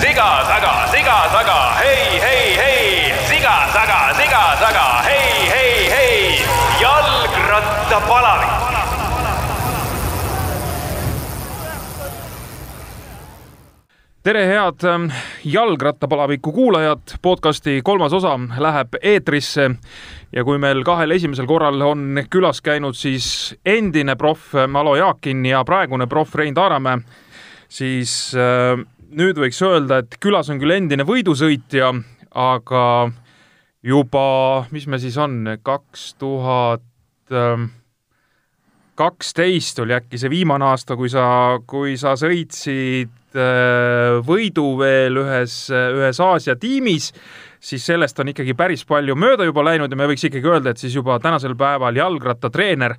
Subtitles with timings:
[0.00, 6.44] siga-saga, siga-saga, hei, hei, hei, siga-saga, siga-saga, hei, hei, hei,
[6.80, 8.58] jalgrattapalavik.
[14.28, 15.06] tere, head ähm,
[15.44, 19.70] jalgrattapalaviku kuulajad, podcasti kolmas osa läheb eetrisse.
[20.32, 25.64] Ja kui meil kahel esimesel korral on külas käinud siis endine proff Alo Jaakin ja
[25.64, 26.98] praegune proff Rein Taaramäe,
[27.68, 31.92] siis äh, nüüd võiks öelda, et külas on küll endine võidusõitja,
[32.38, 32.84] aga
[33.84, 34.28] juba,
[34.74, 36.84] mis me siis on, kaks tuhat
[37.32, 37.70] ähm,
[38.98, 41.24] kaksteist oli äkki see viimane aasta, kui sa,
[41.70, 47.12] kui sa sõitsid äh, võidu veel ühes, ühes Aasia tiimis,
[47.60, 50.82] siis sellest on ikkagi päris palju mööda juba läinud ja me võiks ikkagi öelda, et
[50.82, 52.98] siis juba tänasel päeval jalgrattatreener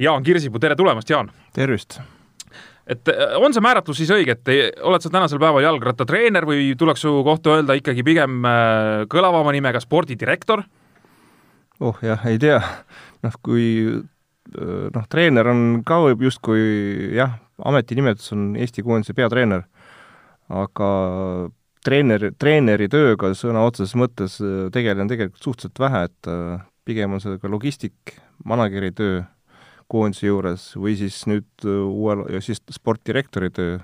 [0.00, 1.30] Jaan Kirsipuu, tere tulemast, Jaan!
[1.54, 2.00] tervist!
[2.90, 7.04] Et äh, on see määratlus siis õige, et oled sa tänasel päeval jalgrattatreener või tuleks
[7.06, 10.64] su kohta öelda ikkagi pigem äh, kõlavama nimega spordidirektor?
[11.80, 12.58] oh jah, ei tea,
[13.24, 19.64] noh kui öö, noh, treener on ka justkui jah, ametinimetus on Eesti koondise peatreener,
[20.52, 20.90] aga
[21.86, 24.36] treener, treeneri tööga sõna otseses mõttes
[24.74, 26.30] tegelen tegelikult suhteliselt vähe, et
[26.84, 29.22] pigem on see ka logistik, manager'i töö
[29.90, 33.78] koondise juures või siis nüüd öö, uuel, siis sportdirektori töö,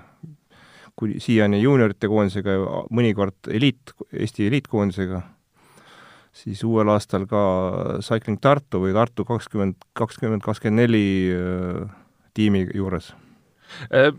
[0.97, 5.21] kuni siiani juuniorite koondisega ja mõnikord eliit, Eesti eliitkoondisega
[6.37, 7.41] siis uuel aastal ka
[8.05, 11.87] Cycling Tartu või Tartu kakskümmend, kakskümmend, kakskümmend neli äh,
[12.37, 13.11] tiimi juures.
[13.89, 14.11] Äh,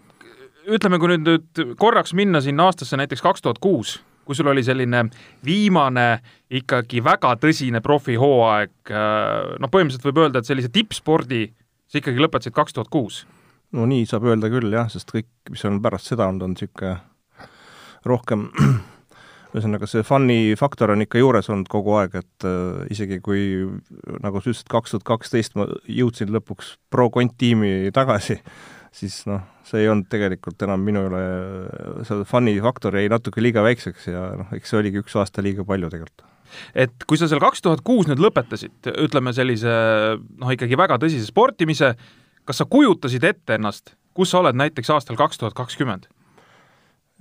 [0.69, 4.64] ütleme, kui nüüd, nüüd korraks minna sinna aastasse näiteks kaks tuhat kuus, kui sul oli
[4.67, 5.06] selline
[5.47, 6.08] viimane
[6.50, 11.47] ikkagi väga tõsine profihooaeg, noh, põhimõtteliselt võib öelda, et sellise tippspordi
[11.89, 13.25] sa ikkagi lõpetasid kaks tuhat kuus.
[13.72, 16.97] no nii saab öelda küll jah, sest kõik, mis on pärast seda olnud, on niisugune
[18.08, 18.48] rohkem
[19.53, 23.42] ühesõnaga see fun'i faktor on ikka juures olnud kogu aeg, et äh, isegi kui
[24.22, 28.39] nagu sa ütlesid, kaks tuhat kaksteist ma jõudsin lõpuks pro konttiimi tagasi,
[28.95, 31.23] siis noh, see ei olnud tegelikult enam minu üle,
[32.08, 35.64] see fun'i faktor jäi natuke liiga väikseks ja noh, eks see oligi üks aasta liiga
[35.68, 36.24] palju tegelikult
[36.75, 39.73] et kui sa seal kaks tuhat kuus nüüd lõpetasid, ütleme sellise
[40.19, 41.95] noh, ikkagi väga tõsise sportimise,
[42.48, 46.09] kas sa kujutasid ette ennast, kus sa oled näiteks aastal kaks tuhat kakskümmend?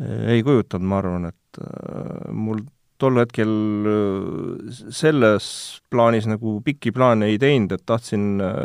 [0.05, 2.61] ei kujutanud, ma arvan, et äh, mul
[3.01, 3.53] tol hetkel
[3.89, 5.47] äh, selles
[5.91, 8.61] plaanis nagu pikki plaane ei teinud, et tahtsin äh,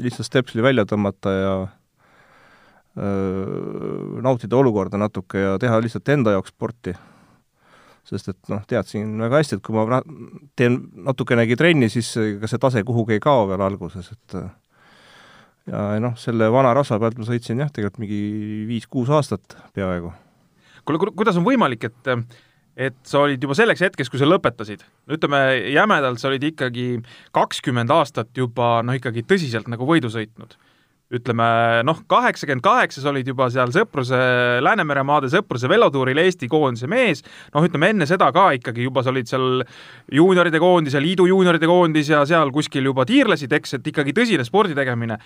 [0.00, 1.52] lihtsalt stepsli välja tõmmata ja
[4.20, 6.90] nautida olukorda natuke ja teha lihtsalt enda jaoks sporti.
[8.10, 10.00] Sest et noh, teadsin väga hästi, et kui ma
[10.58, 14.48] teen natukenegi trenni, siis ega see tase kuhugi ei kao veel alguses, et äh,
[15.70, 18.20] ja noh, selle vana rasva pealt ma sõitsin jah, tegelikult mingi
[18.70, 20.12] viis-kuus aastat peaaegu
[20.84, 22.14] kuule, kuidas on võimalik, et
[22.80, 24.82] et sa olid juba selleks hetkeks, kui sa lõpetasid,
[25.12, 25.40] ütleme
[25.74, 26.86] jämedalt, sa olid ikkagi
[27.34, 30.54] kakskümmend aastat juba noh, ikkagi tõsiselt nagu võidu sõitnud.
[31.10, 31.46] Ütleme
[31.86, 34.18] noh, kaheksakümmend kaheksa sa olid juba seal Sõpruse,
[34.62, 39.10] Läänemere maade Sõpruse velotuuril Eesti koondise mees, noh, ütleme enne seda ka ikkagi juba sa
[39.10, 39.64] olid seal
[40.14, 44.46] juunioride koondis ja liidu juunioride koondis ja seal kuskil juba tiirlesid, eks, et ikkagi tõsine
[44.46, 45.18] spordi tegemine.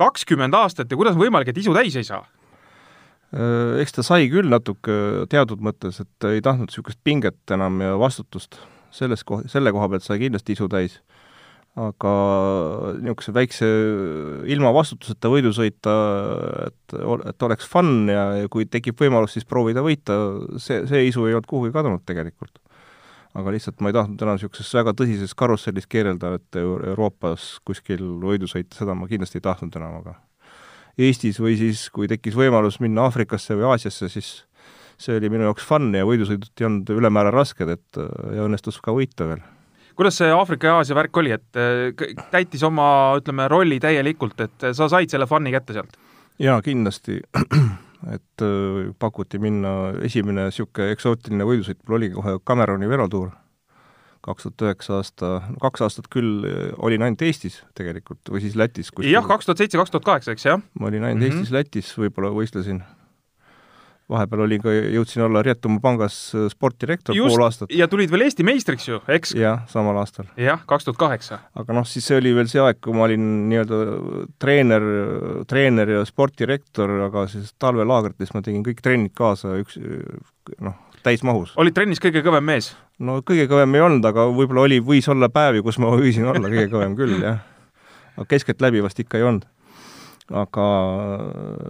[0.00, 2.24] kakskümmend aastat ja kuidas on võimalik, et isu täis ei saa?
[3.34, 7.98] Äh, eks ta sai küll natuke teatud mõttes, et ei tahtnud niisugust pinget enam ja
[8.00, 8.60] vastutust.
[8.96, 11.00] selles koh-, selle koha pealt sai kindlasti isu täis.
[11.76, 12.12] Aga
[13.02, 13.66] niisuguse väikse
[14.48, 15.94] ilma vastutuseta võidu sõita,
[16.70, 16.94] et,
[17.28, 20.16] et oleks fun ja, ja kui tekib võimalus, siis proovida võita,
[20.62, 22.62] see, see isu ei olnud kuhugi kadunud tegelikult.
[23.36, 28.00] aga lihtsalt ma ei tahtnud enam niisuguses väga tõsises karussellis keerelda, et Euro- Euroopas kuskil
[28.22, 30.16] võidu sõita, seda ma kindlasti ei tahtnud enam, aga
[30.96, 34.30] Eestis või siis, kui tekkis võimalus minna Aafrikasse või Aasiasse, siis
[34.96, 38.00] see oli minu jaoks fun ja võidusõidud ei olnud ülemäära rasked, et
[38.32, 39.44] ja õnnestus ka võita veel.
[39.96, 42.88] Kuidas see Aafrika ja Aasia värk oli, et äh, täitis oma,
[43.20, 45.96] ütleme, rolli täielikult, et sa said selle fun'i kätte sealt?
[46.42, 47.20] jaa, kindlasti,
[48.16, 49.72] et äh, pakuti minna,
[50.04, 53.32] esimene niisugune eksootiline võidusõit mul oligi kohe Cameroni velotuur,
[54.26, 55.32] kaks tuhat üheksa aasta,
[55.62, 58.92] kaks aastat küll äh, olin ainult Eestis tegelikult või siis Lätis.
[59.06, 60.62] jah, kaks tuhat seitse, kaks tuhat kaheksa, eks jah?
[60.80, 61.40] ma olin ainult mm -hmm.
[61.40, 62.82] Eestis, Lätis võib-olla võistlesin.
[64.12, 67.72] Vahepeal olin ka, jõudsin olla Rietuma pangas äh, sportdirektor Just, pool aastat.
[67.74, 69.34] ja tulid veel Eesti meistriks ju, eks?
[69.38, 70.28] jah, samal aastal.
[70.40, 71.40] jah, kaks tuhat kaheksa.
[71.58, 73.80] aga noh, siis see oli veel see aeg, kui ma olin nii-öelda
[74.42, 74.88] treener,
[75.50, 79.80] treener ja sportdirektor, aga siis talvelaagrites ma tegin kõik trennid kaasa üks
[80.62, 81.56] noh, täismahus.
[81.60, 82.72] olid trennis kõige kõvem mees?
[83.02, 86.46] no kõige kõvem ei olnud, aga võib-olla oli, võis olla päevi, kus ma võisin olla
[86.46, 87.42] kõige kõvem küll, jah.
[88.16, 89.50] aga keskeltläbi vast ikka ei olnud.
[90.34, 90.66] Aga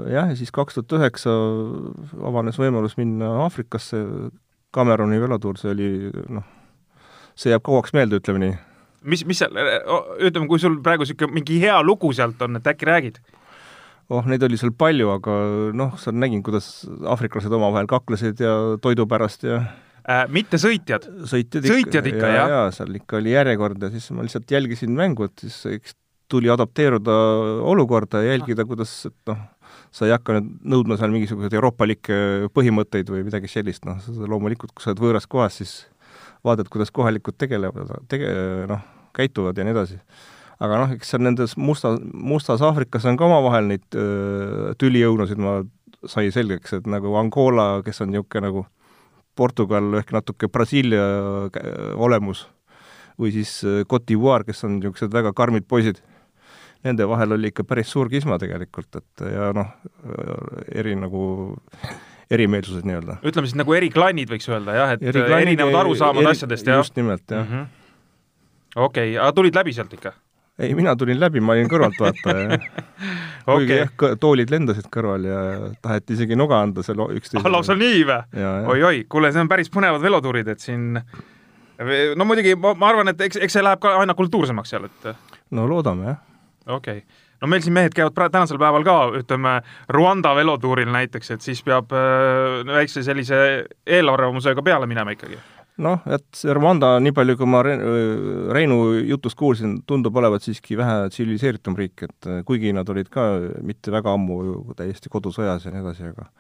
[0.09, 1.33] jah, ja siis kaks tuhat üheksa
[2.25, 4.01] avanes võimalus minna Aafrikasse,
[4.75, 5.91] Cameroni velotuur, see oli
[6.33, 6.47] noh,
[7.37, 8.55] see jääb kauaks meelde, ütleme nii.
[9.13, 9.57] mis, mis seal,
[10.25, 13.21] ütleme, kui sul praegu niisugune mingi hea lugu sealt on, et äkki räägid?
[14.09, 15.37] oh, neid oli seal palju, aga
[15.77, 19.61] noh, seal nägin, kuidas aafriklased omavahel kaklesid ja toidu pärast ja
[20.07, 21.11] äh, mitte sõitjad?
[21.29, 22.57] sõitjad ikka, sõitjad ikka, jah?
[22.57, 26.51] jaa, seal ikka oli järjekord ja siis ma lihtsalt jälgisin mängu, et siis eks tuli
[26.51, 27.15] adapteeruda
[27.63, 29.43] olukorda ja jälgida, kuidas, et noh,
[29.95, 32.17] sa ei hakka nüüd nõudma seal mingisuguseid euroopalikke
[32.57, 35.77] põhimõtteid või midagi sellist, noh, loomulikult, kui sa oled võõras kohas, siis
[36.47, 38.33] vaatad, kuidas kohalikud tegelevad, tege-,
[38.71, 38.83] noh,
[39.17, 40.01] käituvad ja nii edasi.
[40.61, 45.61] aga noh, eks seal nendes musta, Mustas Aafrikas on ka omavahel neid öö, tülijõunusid, ma
[46.09, 48.67] sai selgeks, et nagu Angola, kes on niisugune nagu
[49.37, 51.05] Portugal ehk natuke Brasiilia
[52.01, 52.47] olemus,
[53.21, 53.59] või siis
[53.89, 56.01] Cote d'Ivoire, kes on niisugused väga karmid poisid
[56.87, 59.73] nende vahel oli ikka päris suur kisma tegelikult, et ja noh,
[60.75, 61.23] eri nagu
[62.31, 63.19] erimeelsused nii-öelda.
[63.27, 66.81] ütleme siis nagu eriklannid, võiks öelda jah, et eri erinevad arusaamad eri, asjadest, jah?
[66.83, 67.67] just nimelt, jah mm -hmm..
[68.77, 70.13] okei okay., aga tulid läbi sealt ikka?
[70.59, 72.59] ei, mina tulin läbi, ma olin kõrvaltvaataja
[73.47, 74.11] kuigi okay.
[74.11, 75.39] jah, toolid lendasid kõrval ja
[75.83, 77.53] taheti isegi nuga anda seal üksteisele ah,.
[77.59, 78.45] lausa nii või?
[78.75, 80.99] oi-oi, kuule, see on päris põnevad velotuurid, et siin
[82.17, 85.13] no muidugi ma, ma arvan, et eks, eks see läheb ka aina kultuursemaks seal, et
[85.51, 86.25] no loodame, jah
[86.67, 87.27] okei okay.
[87.41, 89.59] no meil siin mehed käivad pra-, tänasel päeval ka, ütleme,
[89.93, 93.39] Rwanda velotuuril näiteks, et siis peab äh, väikse sellise
[93.87, 95.39] eelarvamusega peale minema ikkagi.
[95.85, 101.79] noh, et Rwanda, nii palju kui ma Reinu jutust kuulsin, tundub olevat siiski vähe tsiviliseeritum
[101.79, 103.29] riik, et äh, kuigi nad olid ka
[103.63, 106.31] mitte väga ammu täiesti kodusõjas ja nii edasi, aga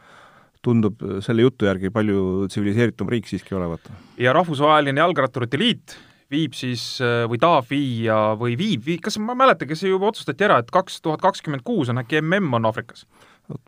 [0.66, 3.92] tundub selle jutu järgi palju tsiviliseeritum riik siiski olevat.
[4.18, 5.98] ja Rahvusvaheline Jalgratturite Liit
[6.32, 6.82] viib siis
[7.30, 10.58] või tahab viia või viib, viib, kas ma ei mäleta, kas see juba otsustati ära,
[10.62, 13.06] et kaks tuhat kakskümmend kuus on äkki mm on Aafrikas?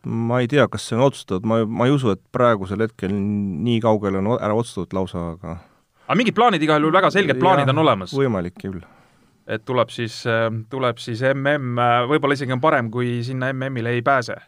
[0.03, 3.79] ma ei tea, kas see on otsustatud, ma, ma ei usu, et praegusel hetkel nii
[3.83, 5.57] kaugele on ära otsustatud lausa, aga
[6.09, 8.13] aga mingid plaanid igal juhul, väga selged plaanid ja, on olemas?
[8.17, 8.81] võimalik küll.
[9.47, 10.21] et tuleb siis,
[10.69, 14.39] tuleb siis mm, võib-olla isegi on parem, kui sinna MM-ile ei pääse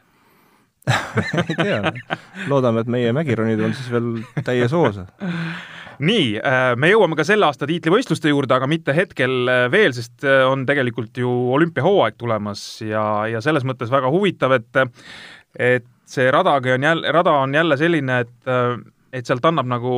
[1.45, 1.93] ei tea,
[2.49, 4.99] loodame, et meie mägironid on siis veel täies hoos
[6.01, 10.25] nii, äh, me jõuame ka selle aasta tiitlivõistluste juurde, aga mitte hetkel äh, veel, sest
[10.25, 14.81] äh, on tegelikult ju olümpiahooaeg tulemas ja, ja selles mõttes väga huvitav, et
[15.59, 18.51] et see radagi on jälle, rada on jälle selline, et
[19.11, 19.91] et sealt annab nagu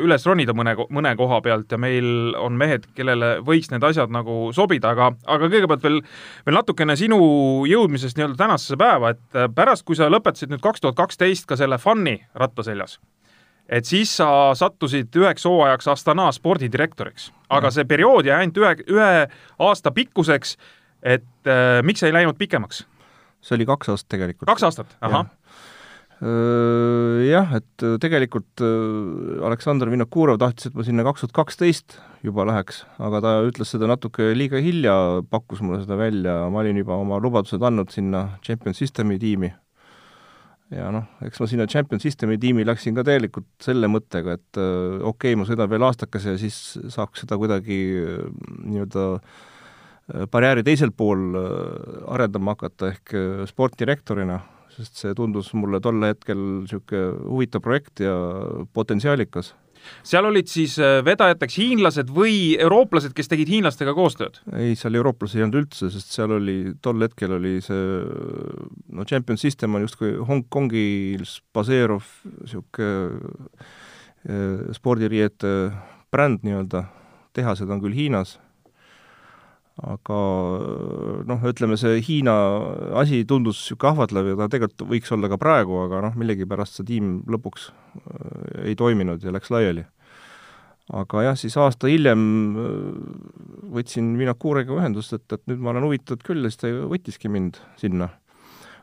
[0.00, 4.48] üles ronida mõne, mõne koha pealt ja meil on mehed, kellele võiks need asjad nagu
[4.56, 6.00] sobida, aga, aga kõigepealt veel,
[6.48, 7.18] veel natukene sinu
[7.68, 11.76] jõudmisest nii-öelda tänasesse päeva, et pärast, kui sa lõpetasid nüüd kaks tuhat kaksteist ka selle
[11.82, 12.96] Fun'i ratta seljas
[13.68, 17.32] et siis sa sattusid üheks hooajaks Astana spordidirektoriks.
[17.48, 19.10] aga see periood jäi ainult ühe, ühe
[19.58, 20.56] aasta pikkuseks,
[21.02, 22.86] et äh, miks ei läinud pikemaks?
[23.40, 24.48] see oli kaks aastat tegelikult.
[24.50, 25.28] kaks aastat, ahah
[26.18, 28.62] ja jah, et tegelikult
[29.46, 31.94] Aleksandr Vinokurov tahtis, et ma sinna kaks tuhat kaksteist
[32.26, 34.96] juba läheks, aga ta ütles seda natuke liiga hilja,
[35.30, 39.52] pakkus mulle seda välja, ma olin juba oma lubadused andnud sinna Champion Systemi tiimi
[40.74, 44.98] ja noh, eks ma sinna Champion Systemi tiimi läksin ka täielikult selle mõttega, et äh,
[45.00, 46.58] okei okay,, ma sõidan veel aastakese ja siis
[46.92, 48.26] saaks seda kuidagi äh,
[48.66, 51.38] nii-öelda äh, barjääri teisel pool
[52.08, 53.16] arendama hakata ehk
[53.48, 54.40] sportdirektorina,
[54.74, 58.14] sest see tundus mulle tol hetkel niisugune huvitav projekt ja
[58.76, 59.54] potentsiaalikas
[60.06, 64.40] seal olid siis äh, vedajateks hiinlased või eurooplased, kes tegid hiinlastega koostööd?
[64.54, 68.00] ei, seal eurooplasi ei olnud üldse, sest seal oli, tol hetkel oli see
[68.94, 72.08] no Champion System on justkui Hongkongis baseeruv
[72.40, 72.90] niisugune
[74.28, 75.54] äh, spordiriiete
[76.12, 76.84] bränd nii-öelda,
[77.36, 78.38] tehased on küll Hiinas
[79.78, 80.16] aga
[81.28, 82.34] noh, ütleme see Hiina
[82.98, 86.88] asi tundus niisugune ahvatlev ja ta tegelikult võiks olla ka praegu, aga noh, millegipärast see
[86.88, 89.86] tiim lõpuks äh, ei toiminud ja läks laiali.
[90.88, 92.24] aga jah, siis aasta hiljem
[92.58, 92.72] äh,
[93.76, 97.62] võtsin Vinakurega ühendust, et, et nüüd ma olen huvitatud küll ja siis ta võttiski mind
[97.78, 98.10] sinna.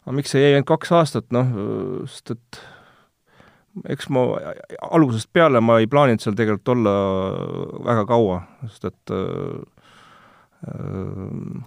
[0.06, 1.52] aga miks see jäi ainult kaks aastat, noh,
[2.08, 2.64] sest et
[3.92, 4.30] eks ma
[4.96, 6.94] algusest peale ma ei plaaninud seal tegelikult olla
[7.84, 9.75] väga kaua, sest et äh, Äh,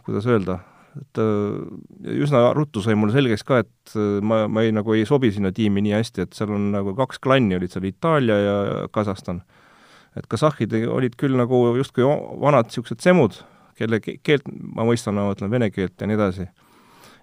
[0.05, 0.59] kuidas öelda,
[0.99, 5.05] et äh, üsna ruttu sai mulle selgeks ka, et äh, ma, ma ei, nagu ei
[5.09, 8.57] sobi sinna tiimi nii hästi, et seal on nagu kaks klanni olid seal, Itaalia ja
[8.95, 9.43] Kasahstan.
[10.17, 12.03] et kasahhid olid küll nagu justkui
[12.43, 13.37] vanad niisugused semud,
[13.79, 16.49] kelle keelt ma mõistan, ma mõtlen vene keelt ja nii edasi.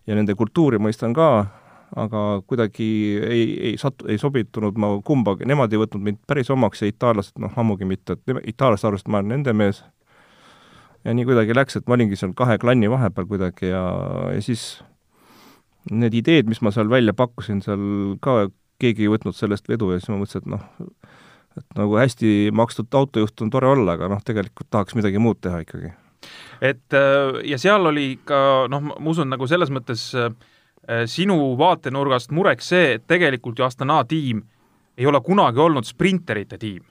[0.08, 1.48] ja nende kultuuri mõistan ka,
[1.96, 2.88] aga kuidagi
[3.20, 7.41] ei, ei satu-, ei sobitunud ma kumbagi, nemad ei võtnud mind päris omaks ja itaallased
[7.41, 9.84] noh, ammugi mitte, et itaallased arvasid, et ma olen nende mees
[11.05, 13.83] ja nii kuidagi läks, et ma olingi seal kahe klanni vahepeal kuidagi ja,
[14.33, 14.65] ja siis
[15.91, 18.47] need ideed, mis ma seal välja pakkusin, seal ka
[18.81, 20.89] keegi ei võtnud sellest vedu ja siis ma mõtlesin, et noh,
[21.55, 25.62] et nagu hästi makstud autojuht on tore olla, aga noh, tegelikult tahaks midagi muud teha
[25.63, 25.93] ikkagi.
[26.62, 30.33] et äh, ja seal oli ka noh, ma usun nagu selles mõttes äh,
[31.05, 34.43] sinu vaatenurgast mureks see, et tegelikult ju Astana tiim
[34.97, 36.83] ei ole kunagi olnud sprinterite tiim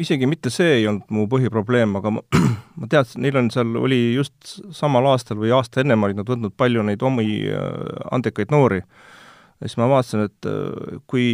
[0.00, 2.22] isegi mitte see ei olnud mu põhiprobleem, aga ma,
[2.80, 6.56] ma teadsin, neil on seal, oli just samal aastal või aasta ennem olid nad võtnud
[6.58, 7.68] palju neid omi äh,
[8.12, 8.82] andekaid noori.
[8.82, 11.26] ja siis ma vaatasin, et äh, kui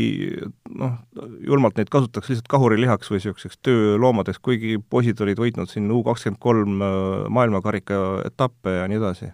[0.78, 0.96] noh,
[1.42, 6.42] julmalt neid kasutatakse lihtsalt kahurilihaks või niisuguseks tööloomadeks, kuigi poisid olid võitnud siin U kakskümmend
[6.42, 6.96] kolm äh,
[7.34, 9.32] maailmakarika etappe ja nii edasi.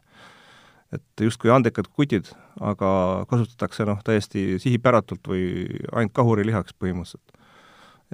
[0.88, 2.30] et justkui andekad kutid,
[2.64, 7.36] aga kasutatakse noh, täiesti sihipäratult või ainult kahurilihaks põhimõtteliselt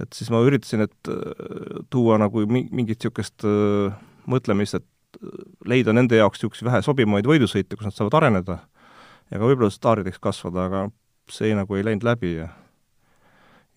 [0.00, 3.94] et siis ma üritasin, et äh, tuua nagu mingit niisugust äh,
[4.30, 8.58] mõtlemist, et äh, leida nende jaoks niisuguseid vähe sobivaid võidusõite, kus nad saavad areneda
[9.30, 10.84] ja ka võib-olla staarideks kasvada, aga
[11.32, 12.50] see nagu ei läinud läbi ja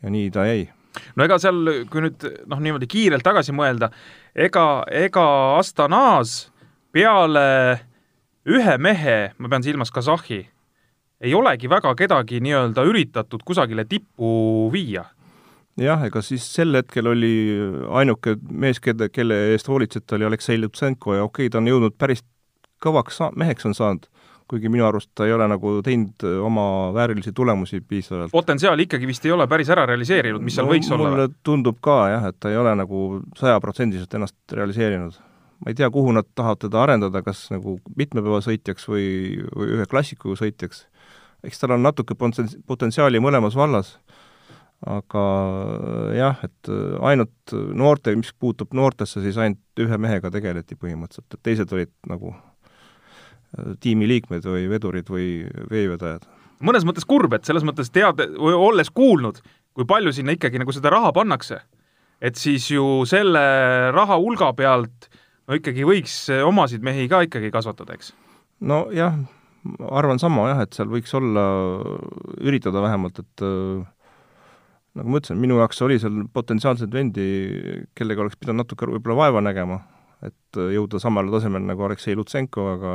[0.03, 0.67] ja nii ta jäi.
[1.15, 3.91] no ega seal, kui nüüd noh, niimoodi kiirelt tagasi mõelda,
[4.35, 5.25] ega, ega
[5.57, 6.51] Astanas
[6.93, 7.47] peale
[8.47, 10.41] ühe mehe, ma pean silmas Kasahhi,
[11.21, 15.05] ei olegi väga kedagi nii-öelda üritatud kusagile tippu viia
[15.81, 17.33] jah, ega siis sel hetkel oli
[17.99, 21.97] ainuke mees, keda, kelle eest hoolitseda, oli Aleksei Lutsenko ja okei okay,, ta on jõudnud
[21.97, 22.23] päris
[22.83, 24.07] kõvaks sa-, meheks on saanud,
[24.47, 26.65] kuigi minu arust ta ei ole nagu teinud oma
[26.95, 28.31] väärilisi tulemusi piisavalt.
[28.31, 31.13] potentsiaali ikkagi vist ei ole päris ära realiseerinud, mis seal no, võiks olla?
[31.13, 33.07] mulle tundub ka jah, et ta ei ole nagu
[33.37, 35.17] sajaprotsendiliselt ennast realiseerinud.
[35.65, 39.07] ma ei tea, kuhu nad tahavad teda arendada, kas nagu mitmepäevasõitjaks või,
[39.55, 40.85] või ühe klassiku sõitjaks.
[41.43, 43.97] eks tal on natuke potentsiaali mõlemas vallas
[44.85, 45.23] aga
[46.13, 46.71] jah, et
[47.09, 52.33] ainult noorte, mis puutub noortesse, siis ainult ühe mehega tegeleti põhimõtteliselt, et teised olid nagu
[52.33, 55.29] äh, tiimiliikmed või vedurid või
[55.71, 56.27] veevedajad.
[56.61, 59.41] mõnes mõttes kurb, et selles mõttes tead, olles kuulnud,
[59.73, 61.61] kui palju sinna ikkagi nagu seda raha pannakse,
[62.21, 63.41] et siis ju selle
[63.93, 65.09] raha hulga pealt
[65.47, 68.13] no ikkagi võiks omasid mehi ka ikkagi kasvatada, eks?
[68.61, 69.17] nojah,
[69.89, 71.45] arvan sama jah, et seal võiks olla,
[72.45, 73.85] üritada vähemalt, et äh,
[74.97, 77.27] nagu ma ütlesin, minu jaoks oli seal potentsiaalseid vendi,
[77.97, 79.79] kellega oleks pidanud natuke võib-olla vaeva nägema,
[80.25, 82.93] et jõuda samale tasemele nagu Aleksei Lutsenko, aga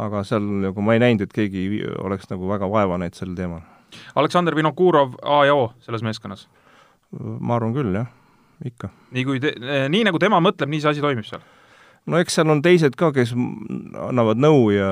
[0.00, 3.64] aga seal nagu ma ei näinud, et keegi oleks nagu väga vaeva näinud sel teemal.
[4.14, 6.46] Aleksandr Vinokurov A ja O selles meeskonnas?
[7.18, 8.06] ma arvan küll, jah,
[8.62, 8.92] ikka.
[9.10, 9.50] nii kui te,
[9.90, 11.42] nii nagu tema mõtleb, nii see asi toimib seal?
[12.06, 14.90] no eks seal on teised ka, kes annavad nõu ja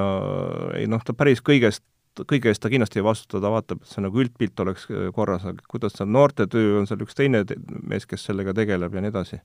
[0.74, 1.84] ei noh, ta päris kõigest
[2.28, 5.46] kõige eest ta kindlasti ei vastuta, ta vaatab, et see nagu üldpilt oleks äh, korras,
[5.48, 7.44] aga kuidas seal noortetöö, on seal üks teine
[7.88, 9.40] mees, kes sellega tegeleb ja nii edasi.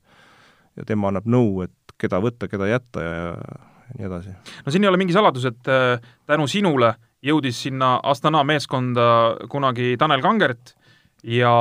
[0.78, 4.38] ja tema annab nõu, et keda võtta, keda jätta ja, ja nii edasi.
[4.66, 6.00] no siin ei ole mingi saladus, et äh,
[6.30, 9.06] tänu sinule jõudis sinna Astana meeskonda
[9.50, 10.74] kunagi Tanel Kangert
[11.24, 11.54] ja,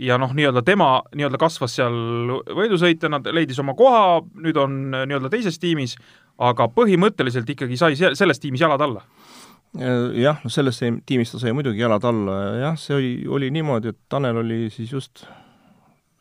[0.00, 5.32] ja noh, nii-öelda tema nii-öelda kasvas seal võidusõitjana, leidis oma koha, nüüd on äh, nii-öelda
[5.32, 5.96] teises tiimis,
[6.40, 9.04] aga põhimõtteliselt ikkagi sai selles tiimis jalad alla
[9.78, 13.92] jah, no selles tiimis ta sai muidugi jalad alla ja jah, see oli, oli niimoodi,
[13.92, 15.24] et Tanel oli siis just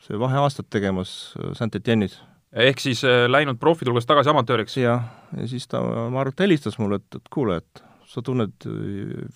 [0.06, 2.20] see vaheaastat tegemas äh, Saint-Etienne'is.
[2.54, 4.78] ehk siis äh, läinud profide hulgast tagasi amatööriks?
[4.78, 8.66] jah, ja siis ta, ma arvan, et helistas mulle, et, et kuule, et sa tunned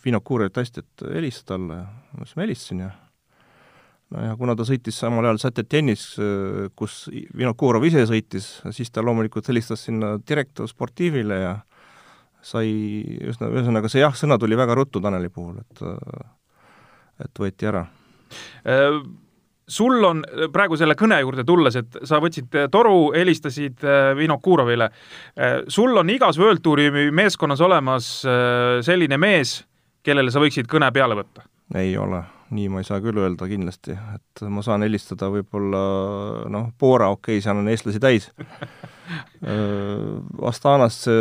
[0.06, 2.92] Vinokuurit hästi, et helista talle ja ma ütlesin, ma helistasin ja
[4.14, 6.08] no ja kuna ta sõitis samal ajal Saint-Etienne'is,
[6.78, 7.04] kus
[7.34, 11.54] Vinokurov ise sõitis, siis ta loomulikult helistas sinna direktor sportiivile ja
[12.44, 12.70] sai
[13.24, 15.84] üsna, ühesõnaga see jah-sõna tuli väga ruttu Taneli puhul, et
[17.24, 17.84] et võeti ära.
[18.68, 18.98] Äh,
[19.68, 20.24] sul on
[20.54, 24.90] praegu selle kõne juurde tulles, et sa võtsid toru, helistasid äh, Vino Kurovile.
[25.38, 28.14] Äh, sul on igas World Touri meeskonnas olemas
[28.86, 29.62] selline mees,
[30.04, 31.48] kellele sa võiksid kõne peale võtta?
[31.80, 32.20] ei ole
[32.54, 35.80] nii ma ei saa küll öelda kindlasti, et ma saan helistada võib-olla
[36.54, 38.28] noh, Bora, okei okay,, seal on eestlasi täis
[39.44, 41.14] Astanasse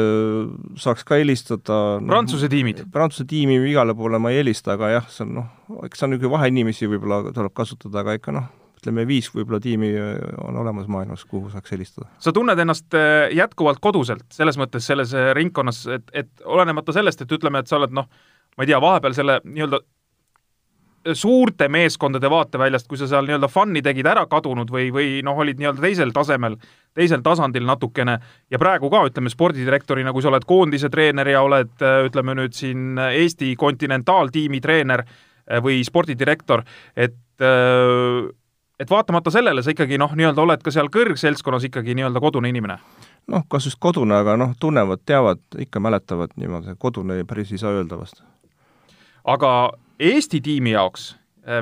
[0.78, 2.84] saaks ka helistada no, Prantsuse tiimid?
[2.92, 5.48] Prantsuse tiimi igale poole ma ei helista, aga jah, see on noh,
[5.86, 8.46] eks see on niisugune vaheinimesi võib-olla tuleb kasutada, aga ikka noh,
[8.82, 9.92] ütleme viis võib-olla tiimi
[10.42, 12.08] on olemas maailmas, kuhu saaks helistada.
[12.22, 12.94] sa tunned ennast
[13.34, 17.94] jätkuvalt koduselt, selles mõttes selles ringkonnas, et, et olenemata sellest, et ütleme, et sa oled
[17.94, 18.10] noh,
[18.56, 19.82] ma ei tea, vahepeal selle nii-öelda
[21.14, 25.60] suurte meeskondade vaateväljast, kui sa seal nii-öelda fun'i tegid, ära kadunud või, või noh, olid
[25.60, 26.56] nii-öelda teisel tasemel,
[26.94, 28.18] teisel tasandil natukene
[28.50, 31.74] ja praegu ka, ütleme, spordidirektorina, kui sa oled koondise treener ja oled,
[32.08, 35.04] ütleme nüüd siin Eesti kontinentaaltiimi treener
[35.64, 36.62] või spordidirektor,
[36.96, 37.18] et
[38.82, 42.78] et vaatamata sellele sa ikkagi noh, nii-öelda oled ka seal kõrgseltskonnas ikkagi nii-öelda kodune inimene?
[43.30, 47.74] noh, kas just kodune, aga noh, tunnevad, teavad, ikka mäletavad niimoodi, kodune päris ei saa
[47.76, 48.22] öelda vast.
[49.24, 51.12] aga Eesti tiimi jaoks,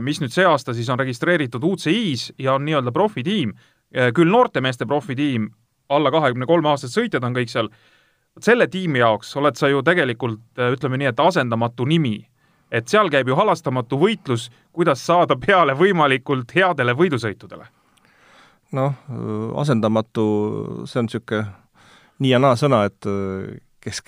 [0.00, 3.52] mis nüüd see aasta siis on registreeritud UCI-s ja on nii-öelda profitiim,
[4.16, 5.50] küll noortemeeste profitiim,
[5.92, 7.68] alla kahekümne kolme aastased sõitjad on kõik seal,
[8.40, 12.16] selle tiimi jaoks oled sa ju tegelikult ütleme nii, et asendamatu nimi
[12.70, 17.66] et seal käib ju halastamatu võitlus, kuidas saada peale võimalikult headele võidusõitudele.
[18.72, 18.94] noh,
[19.58, 20.24] asendamatu,
[20.86, 21.46] see on niisugune
[22.22, 23.08] nii ja naa sõna, et
[23.82, 24.02] kes,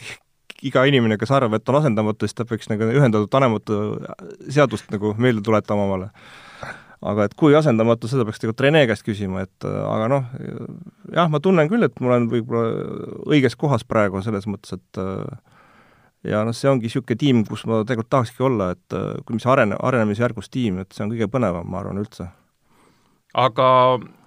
[0.67, 3.79] iga inimene, kes arvab, et on asendamatu, siis ta peaks nagu ühendatud vanemate
[4.53, 6.11] seadust nagu meelde tuletama omale.
[7.03, 10.29] aga et kui asendamatu, seda peaks tegelikult Rene käest küsima, et aga noh,
[11.11, 15.03] jah, ma tunnen küll, et ma olen võib-olla õiges kohas praegu selles mõttes, et
[16.31, 19.75] ja noh, see ongi niisugune tiim, kus ma tegelikult tahakski olla, et kui mis arene,
[19.83, 22.31] arenemisjärgus tiim, et see on kõige põnevam, ma arvan, üldse.
[23.35, 23.69] aga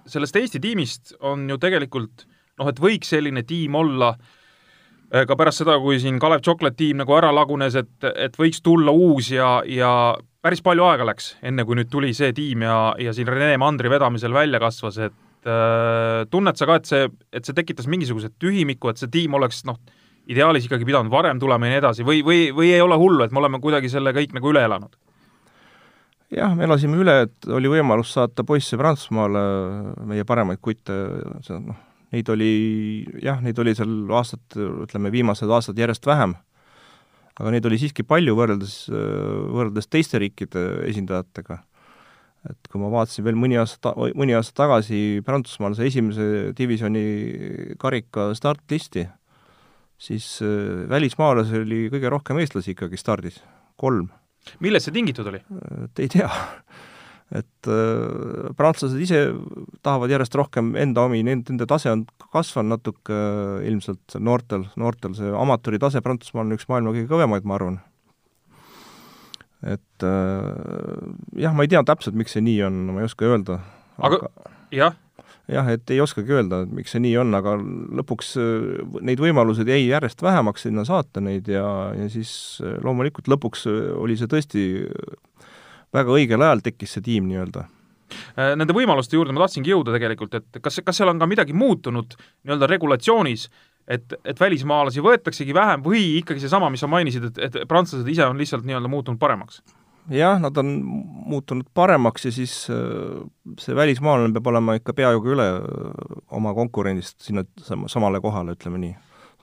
[0.06, 2.26] sellest Eesti tiimist on ju tegelikult
[2.60, 4.35] noh, et võiks selline tiim olla äh,
[5.10, 8.94] ka pärast seda, kui siin Kalev Chocolate tiim nagu ära lagunes, et, et võiks tulla
[8.94, 9.90] uus ja, ja
[10.42, 13.90] päris palju aega läks, enne kui nüüd tuli see tiim ja, ja siin Rene Mandri
[13.92, 18.90] vedamisel välja kasvas, et äh, tunned sa ka, et see, et see tekitas mingisuguse tühimiku,
[18.90, 19.78] et see tiim oleks noh,
[20.30, 23.34] ideaalis ikkagi pidanud varem tulema ja nii edasi või, või, või ei ole hullu, et
[23.34, 24.94] me oleme kuidagi selle kõik nagu üle elanud?
[26.34, 29.42] jah, me elasime üle, et oli võimalus saata poisse Prantsusmaale,
[30.10, 30.96] meie paremaid kutte,
[31.46, 31.78] see noh,
[32.14, 32.50] neid oli
[33.22, 34.44] jah, neid oli seal aastad,
[34.86, 36.36] ütleme viimased aastad järjest vähem,
[37.36, 41.60] aga neid oli siiski palju võrreldes, võrreldes teiste riikide esindajatega.
[42.46, 47.06] et kui ma vaatasin veel mõni aasta, mõni aasta tagasi Prantsusmaal see esimese divisjoni
[47.78, 49.06] karika startlisti,
[49.98, 53.40] siis äh, välismaalasi oli kõige rohkem eestlasi ikkagi stardis,
[53.76, 54.10] kolm.
[54.60, 55.42] millest see tingitud oli?
[55.88, 56.30] et ei tea.
[57.34, 59.20] Et äh, prantslased ise
[59.86, 65.32] tahavad järjest rohkem enda omi, nende tase on kasvanud natuke äh, ilmselt noortel, noortel see
[65.34, 67.80] amatööri tase Prantsusmaal on üks maailma kõige kõvemaid, ma arvan.
[69.66, 71.08] et äh,
[71.42, 73.58] jah, ma ei tea täpselt, miks see nii on, ma ei oska öelda.
[73.98, 74.94] aga, aga jah
[75.50, 77.54] jah, et ei oskagi öelda, et miks see nii on, aga
[78.00, 82.32] lõpuks äh, neid võimalusi jäi järjest vähemaks sinna saata neid ja, ja siis
[82.64, 84.66] äh, loomulikult lõpuks äh, oli see tõesti
[85.96, 87.66] väga õigel ajal tekkis see tiim nii-öelda
[88.36, 92.14] Nende võimaluste juurde ma tahtsingi jõuda tegelikult, et kas, kas seal on ka midagi muutunud
[92.46, 93.48] nii-öelda regulatsioonis,
[93.88, 98.26] et, et välismaalasi võetaksegi vähem või ikkagi seesama, mis sa mainisid, et, et prantslased ise
[98.26, 99.62] on lihtsalt nii-öelda muutunud paremaks?
[100.14, 100.68] jah, nad on
[101.26, 103.24] muutunud paremaks ja siis äh,
[103.58, 107.42] see välismaalane peab olema ikka peaaegu üle äh, oma konkurendist sinna
[107.90, 108.94] samale kohale, ütleme nii.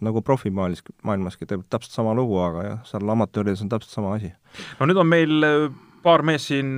[0.03, 4.31] nagu profimaalis, maailmaski teeb täpselt sama lugu, aga jah, seal amatöörides on täpselt sama asi.
[4.79, 5.67] no nüüd on meil äh,
[6.03, 6.77] paar meest siin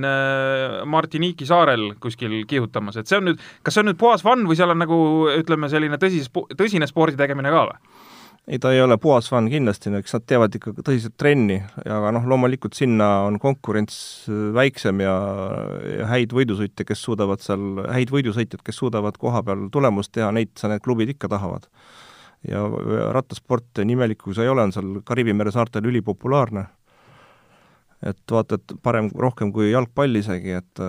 [0.86, 4.58] Martiniiki saarel kuskil kihutamas, et see on nüüd, kas see on nüüd puhas fun või
[4.58, 4.98] seal on nagu
[5.34, 7.96] ütleme, selline tõsis, tõsine spordi tegemine ka või?
[8.48, 12.26] ei, ta ei ole puhas fun kindlasti, eks nad teevad ikka tõsiselt trenni, aga noh,
[12.30, 13.98] loomulikult sinna on konkurents
[14.30, 15.14] äh, väiksem ja,
[15.96, 20.54] ja häid võidusõitjaid, kes suudavad seal, häid võidusõitjad, kes suudavad koha peal tulemust teha, neid
[20.58, 21.70] sa, need klubid ikka tahavad.
[22.46, 22.60] ja
[23.16, 26.66] rattasport, nii imelik kui see ei ole, on seal Kariibi mere saartel ülipopulaarne.
[28.02, 30.82] Et vaata, et parem, rohkem kui jalgpall isegi, et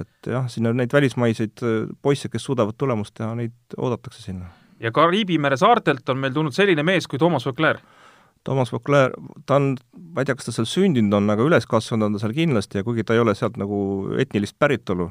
[0.00, 4.92] et jah, sinna neid välismaiseid äh, poisse, kes suudavad tulemust teha, neid oodatakse sinna ja
[4.92, 7.80] Kariibi mere saartelt on meil tulnud selline mees kui Toomas Vauclair.
[8.44, 9.14] Toomas Vauclair,
[9.46, 9.74] ta on,
[10.12, 12.80] ma ei tea, kas ta seal sündinud on, aga üles kasvanud on ta seal kindlasti
[12.80, 13.78] ja kuigi ta ei ole sealt nagu
[14.20, 15.08] etnilist päritolu,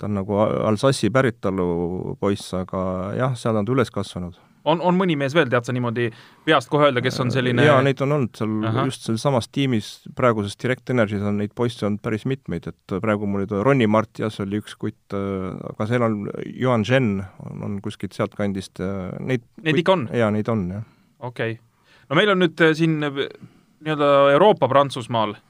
[0.00, 2.84] ta on nagu Alsace'i päritolu poiss, aga
[3.18, 4.38] jah, seal on ta üles kasvanud
[4.70, 6.08] on, on mõni mees veel, tead sa niimoodi
[6.46, 8.86] peast kohe öelda, kes on selline jaa, neid on olnud seal Aha.
[8.88, 13.28] just selles samas tiimis, praeguses Direct Energy's on neid poisse olnud päris mitmeid, et praegu
[13.30, 17.12] mul oli Ronnie Martias oli üks kutt, aga seal on Johan Jen
[17.46, 18.82] on, on kuskilt sealtkandist,
[19.20, 20.08] neid Neid ikka on?
[20.14, 20.88] jaa, neid on, jah.
[21.20, 21.60] okei okay..
[22.08, 25.49] no meil on nüüd siin nii-öelda Euroopa Prantsusmaal Äh,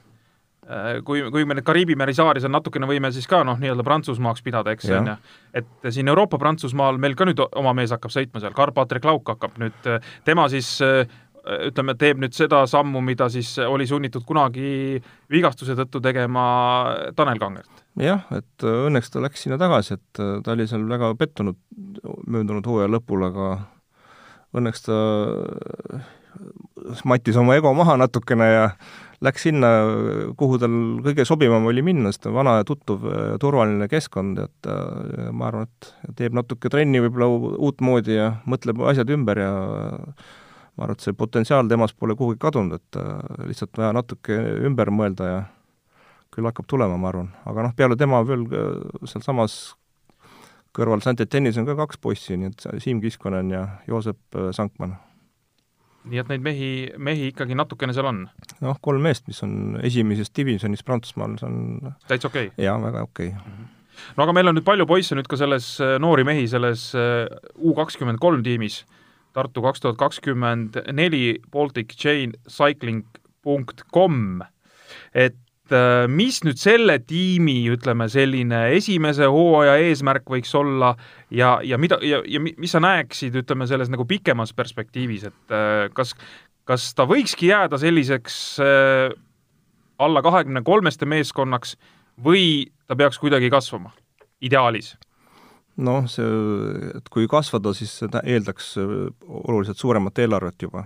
[1.06, 4.44] kui, kui me nüüd Kariibi mere saari seal natukene võime siis ka noh, nii-öelda Prantsusmaaks
[4.46, 5.16] pidada, eks, on ju,
[5.60, 9.58] et siin Euroopa Prantsusmaal meil ka nüüd oma mees hakkab sõitma seal, Karl-Patrik Lauk hakkab
[9.62, 9.90] nüüd,
[10.28, 11.02] tema siis äh,
[11.70, 15.00] ütleme, teeb nüüd seda sammu, mida siis oli sunnitud kunagi
[15.32, 16.44] vigastuse tõttu tegema
[17.18, 17.84] Tanel Kangert.
[17.98, 21.58] jah, et äh, õnneks ta läks sinna tagasi, et ta oli seal väga pettunud
[22.30, 23.52] möödunud hooaja lõpul, aga
[24.54, 24.96] õnneks ta
[27.04, 28.66] mattis oma ego maha natukene ja
[29.24, 29.70] läks sinna,
[30.40, 35.28] kuhu tal kõige sobivam oli minna, sest vana ja tuttav ja turvaline keskkond, et äh,
[35.36, 37.28] ma arvan, et teeb natuke trenni võib-olla
[37.68, 42.80] uutmoodi ja mõtleb asjad ümber ja ma arvan, et see potentsiaal temas pole kuhugi kadunud,
[42.80, 43.18] et äh,
[43.50, 45.42] lihtsalt vaja natuke ümber mõelda ja
[46.32, 48.46] küll hakkab tulema, ma arvan, aga noh, peale tema veel
[49.04, 49.60] sealsamas
[50.76, 54.94] kõrval Saint-Etienne'is on ka kaks poissi, nii et Siim Kiskonen ja Joosep Sankman.
[56.08, 58.22] Nii et neid mehi, mehi ikkagi natukene seal on?
[58.64, 62.64] noh, kolm meest, mis on esimeses divisjonis Prantsusmaal, see on täitsa okei okay.?
[62.64, 63.36] jaa, väga okei okay.
[63.36, 63.58] mm.
[63.58, 63.76] -hmm
[64.16, 68.16] no aga meil on nüüd palju poisse nüüd ka selles, noori mehi selles U kakskümmend
[68.22, 68.78] kolm tiimis
[69.36, 73.04] Tartu kaks tuhat kakskümmend neli Baltic Chain Cycling
[73.42, 74.42] punkt kom,
[75.14, 75.36] et
[75.74, 80.92] äh, mis nüüd selle tiimi, ütleme, selline esimese hooaja eesmärk võiks olla
[81.34, 85.88] ja, ja mida, ja, ja mis sa näeksid, ütleme, selles nagu pikemas perspektiivis, et äh,
[85.96, 86.14] kas,
[86.68, 89.10] kas ta võikski jääda selliseks äh,
[90.00, 91.76] alla kahekümne kolmeste meeskonnaks
[92.24, 93.94] või ta peaks kuidagi kasvama,
[94.44, 94.94] ideaalis?
[95.80, 96.24] noh, see,
[96.98, 100.84] et kui kasvada, siis see eeldaks oluliselt suuremat eelarvet juba.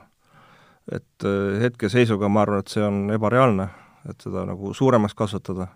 [0.93, 1.25] et
[1.63, 3.67] hetkeseisuga ma arvan, et see on ebareaalne,
[4.11, 5.69] et seda nagu suuremaks kasvatada.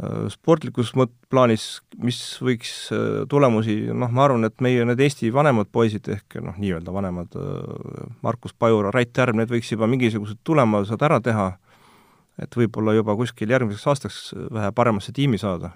[0.00, 1.66] Äh, sportlikus mõt-, plaanis,
[2.00, 2.74] mis võiks
[3.32, 7.36] tulemusi, noh, ma arvan, et meie need Eesti vanemad poisid ehk noh, nii-öelda vanemad,
[8.24, 11.52] Markus Pajur, Rait Järv, need võiks juba mingisugused tulemused ära teha,
[12.40, 15.74] et võib-olla juba kuskil järgmiseks aastaks vähe paremasse tiimi saada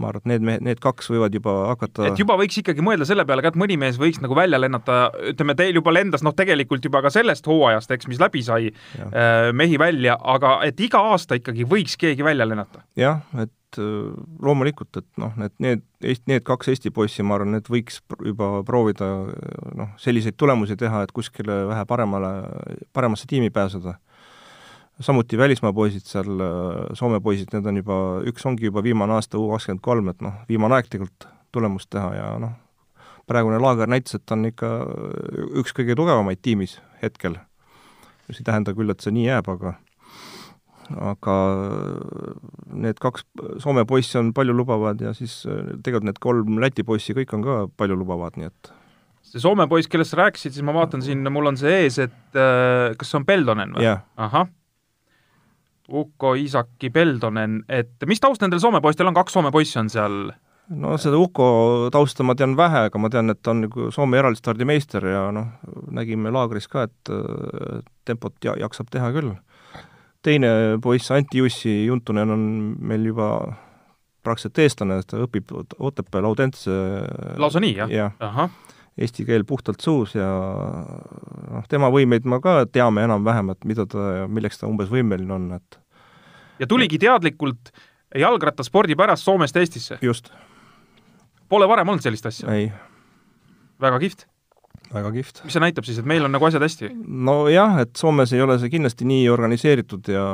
[0.00, 3.06] ma arvan, et need mehed, need kaks võivad juba hakata et juba võiks ikkagi mõelda
[3.08, 5.00] selle peale ka, et mõni mees võiks nagu välja lennata,
[5.32, 9.48] ütleme, teil juba lendas noh, tegelikult juba ka sellest hooajast, eks, mis läbi sai, äh,
[9.56, 12.84] mehi välja, aga et iga aasta ikkagi võiks keegi välja lennata?
[12.98, 14.12] jah, et äh,
[14.44, 15.84] loomulikult, et noh, need, need,
[16.30, 19.10] need kaks Eesti poissi, ma arvan, need võiks juba proovida
[19.76, 22.32] noh, selliseid tulemusi teha, et kuskile vähe paremale,
[22.96, 23.98] paremasse tiimi pääseda
[25.02, 26.42] samuti välismaa poisid seal,
[26.98, 30.42] Soome poisid, need on juba, üks ongi juba viimane aasta U kakskümmend kolm, et noh,
[30.48, 32.56] viimane aeg tegelikult tulemust teha ja noh,
[33.28, 34.72] praegune laager näitas, et on ikka
[35.62, 37.38] üks kõige tugevamaid tiimis hetkel.
[38.28, 39.74] mis ei tähenda küll, et see nii jääb, aga
[40.92, 41.34] aga
[42.74, 43.24] need kaks
[43.62, 48.36] Soome poissi on paljulubavad ja siis tegelikult need kolm Läti poissi kõik on ka paljulubavad,
[48.36, 48.72] nii et
[49.26, 52.38] see Soome poiss, kellest sa rääkisid, siis ma vaatan siin, mul on see ees, et
[52.38, 54.04] äh, kas see on Peldonen või yeah.?
[54.20, 54.50] ahah
[55.88, 60.32] Uko Iisaki Peldonen, et mis taust nendel Soome poistel on, kaks Soome poissi on seal?
[60.72, 61.46] no seda Uko
[61.92, 65.50] tausta ma tean vähe, aga ma tean, et ta on nagu Soome eraldistardimeister ja noh,
[65.92, 67.12] nägime laagris ka, et
[68.08, 69.34] tempot ja, jaksab teha küll.
[70.22, 72.42] teine poiss, Anti Jussi Juntunen on
[72.78, 73.32] meil juba
[74.22, 76.70] praktiliselt eestlane, ta õpib Otepääl Audentse
[77.42, 78.10] lausa nii, jah ja.
[78.20, 78.48] ja.?
[78.98, 84.08] Eesti keel puhtalt suus ja noh, tema võimeid ma ka teame enam-vähem, et mida ta
[84.22, 85.78] ja milleks ta umbes võimeline on, et
[86.60, 87.72] ja tuligi teadlikult
[88.18, 89.98] jalgrattaspordi pärast Soomest Eestisse?
[90.02, 90.30] just.
[91.48, 92.52] Pole varem olnud sellist asja?
[92.52, 92.68] ei.
[93.80, 94.26] väga kihvt.
[94.92, 95.42] väga kihvt.
[95.46, 96.92] mis see näitab siis, et meil on nagu asjad hästi?
[97.30, 100.26] nojah, et Soomes ei ole see kindlasti nii organiseeritud ja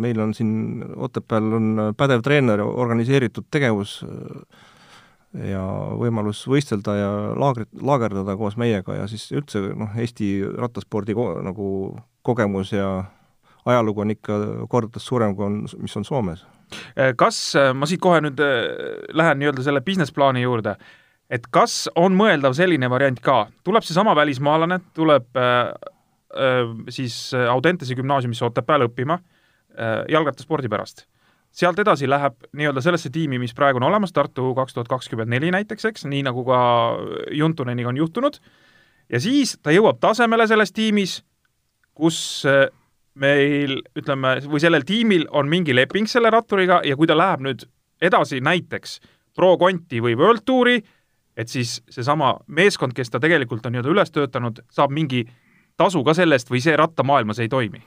[0.00, 4.70] meil on siin Otepääl on pädev treener, organiseeritud tegevus äh,
[5.34, 5.62] ja
[5.98, 11.68] võimalus võistelda ja laagrit, laagerdada koos meiega ja siis üldse noh, Eesti rattaspordi ko nagu
[12.24, 12.88] kogemus ja
[13.66, 14.38] ajalugu on ikka
[14.70, 16.44] kordades suurem, kui on, mis on Soomes.
[16.96, 20.76] Eh, kas, eh, ma siit kohe nüüd eh, lähen nii-öelda selle business plaani juurde,
[21.32, 25.72] et kas on mõeldav selline variant ka, tuleb seesama välismaalane, tuleb äh,
[26.90, 27.16] siis
[27.50, 31.06] Audentese gümnaasiumisse Otepääle õppima äh, jalgrattaspordi pärast
[31.54, 35.52] sealt edasi läheb nii-öelda sellesse tiimi, mis praegu on olemas, Tartu kaks tuhat kakskümmend neli
[35.54, 36.58] näiteks, eks, nii nagu ka
[37.32, 38.40] Juntuneniga on juhtunud,
[39.12, 41.20] ja siis ta jõuab tasemele selles tiimis,
[41.94, 42.18] kus
[42.50, 42.66] äh,
[43.14, 47.64] meil, ütleme, või sellel tiimil on mingi leping selle ratturiga ja kui ta läheb nüüd
[48.02, 48.98] edasi näiteks
[49.34, 50.80] Pro Conti või World Touri,
[51.36, 55.24] et siis seesama meeskond, kes ta tegelikult on nii-öelda üles töötanud, saab mingi
[55.78, 57.82] tasu ka sellest või see rattamaailmas ei toimi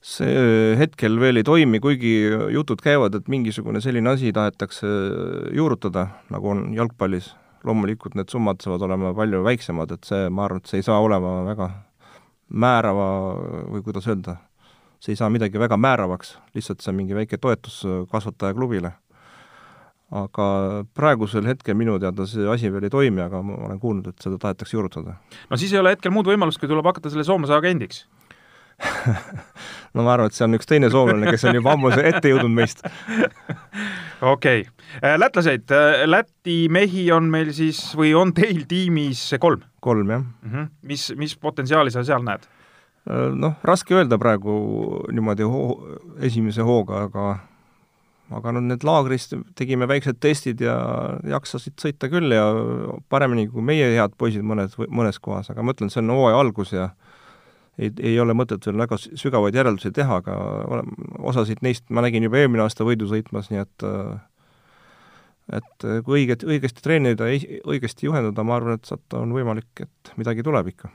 [0.00, 2.14] see hetkel veel ei toimi, kuigi
[2.54, 4.88] jutud käivad, et mingisugune selline asi tahetakse
[5.56, 7.34] juurutada, nagu on jalgpallis.
[7.60, 10.96] loomulikult need summad saavad olema palju väiksemad, et see, ma arvan, et see ei saa
[11.04, 11.66] olema väga
[12.48, 13.08] määrava
[13.68, 14.38] või kuidas öelda,
[14.96, 18.94] see ei saa midagi väga määravaks, lihtsalt see on mingi väike toetus kasvatajaklubile.
[20.10, 20.44] aga
[20.94, 24.40] praegusel hetkel minu teada see asi veel ei toimi, aga ma olen kuulnud, et seda
[24.40, 25.18] tahetakse juurutada.
[25.50, 28.06] no siis ei ole hetkel muud võimalust, kui tuleb hakata selle soomlase agendiks
[29.94, 32.54] no ma arvan, et see on üks teine soomlane, kes on juba ammu ette jõudnud
[32.54, 32.82] meist.
[34.20, 34.64] okei okay.,
[35.02, 39.66] äh, lätlaseid, äh, Läti mehi on meil siis või on teil tiimis kolm?
[39.80, 40.50] kolm, jah mm.
[40.54, 40.72] -hmm.
[40.82, 42.48] mis, mis potentsiaali sa seal näed?
[43.10, 44.56] Äh, noh, raske öelda praegu
[45.12, 45.70] niimoodi hoo,
[46.20, 47.38] esimese hooga, aga
[48.30, 50.76] aga noh, need laagris tegime väiksed testid ja
[51.26, 52.44] jaksasid sõita küll ja
[53.10, 56.74] paremini kui meie head poisid mõnes, mõnes kohas, aga ma ütlen, see on hooaja algus
[56.76, 56.90] ja
[57.78, 60.82] ei, ei ole mõtet veel väga sügavaid järeldusi teha, aga
[61.18, 63.86] osasid neist ma nägin juba eelmine aasta võidu sõitmas, nii et
[65.50, 70.44] et kui õiget, õigesti treenida, õigesti juhendada, ma arvan, et sealt on võimalik, et midagi
[70.46, 70.90] tuleb ikka.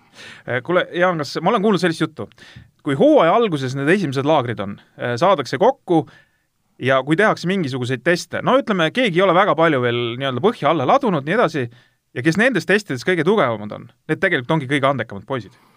[0.64, 2.30] kuule, Jaan, kas, ma olen kuulnud sellist juttu,
[2.86, 4.78] kui hooaja alguses need esimesed laagrid on,
[5.20, 6.06] saadakse kokku
[6.80, 10.72] ja kui tehakse mingisuguseid teste, no ütleme, keegi ei ole väga palju veel nii-öelda põhja
[10.72, 11.68] alla ladunud, nii edasi,
[12.16, 15.56] ja kes nendest testidest kõige tugevamad on, need tegelikult ongi kõige andekamad poisid.
[15.56, 15.75] Äh,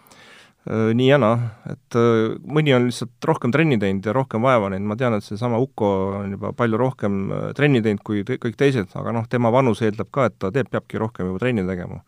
[0.66, 1.36] nii ja naa,
[1.70, 5.24] et äh, mõni on lihtsalt rohkem trenni teinud ja rohkem vaeva näinud, ma tean, et
[5.24, 9.52] seesama Uko on juba palju rohkem äh, trenni teinud kui kõik teised, aga noh, tema
[9.54, 12.02] vanus eeldab ka, et ta teeb, peabki rohkem juba trenni tegema.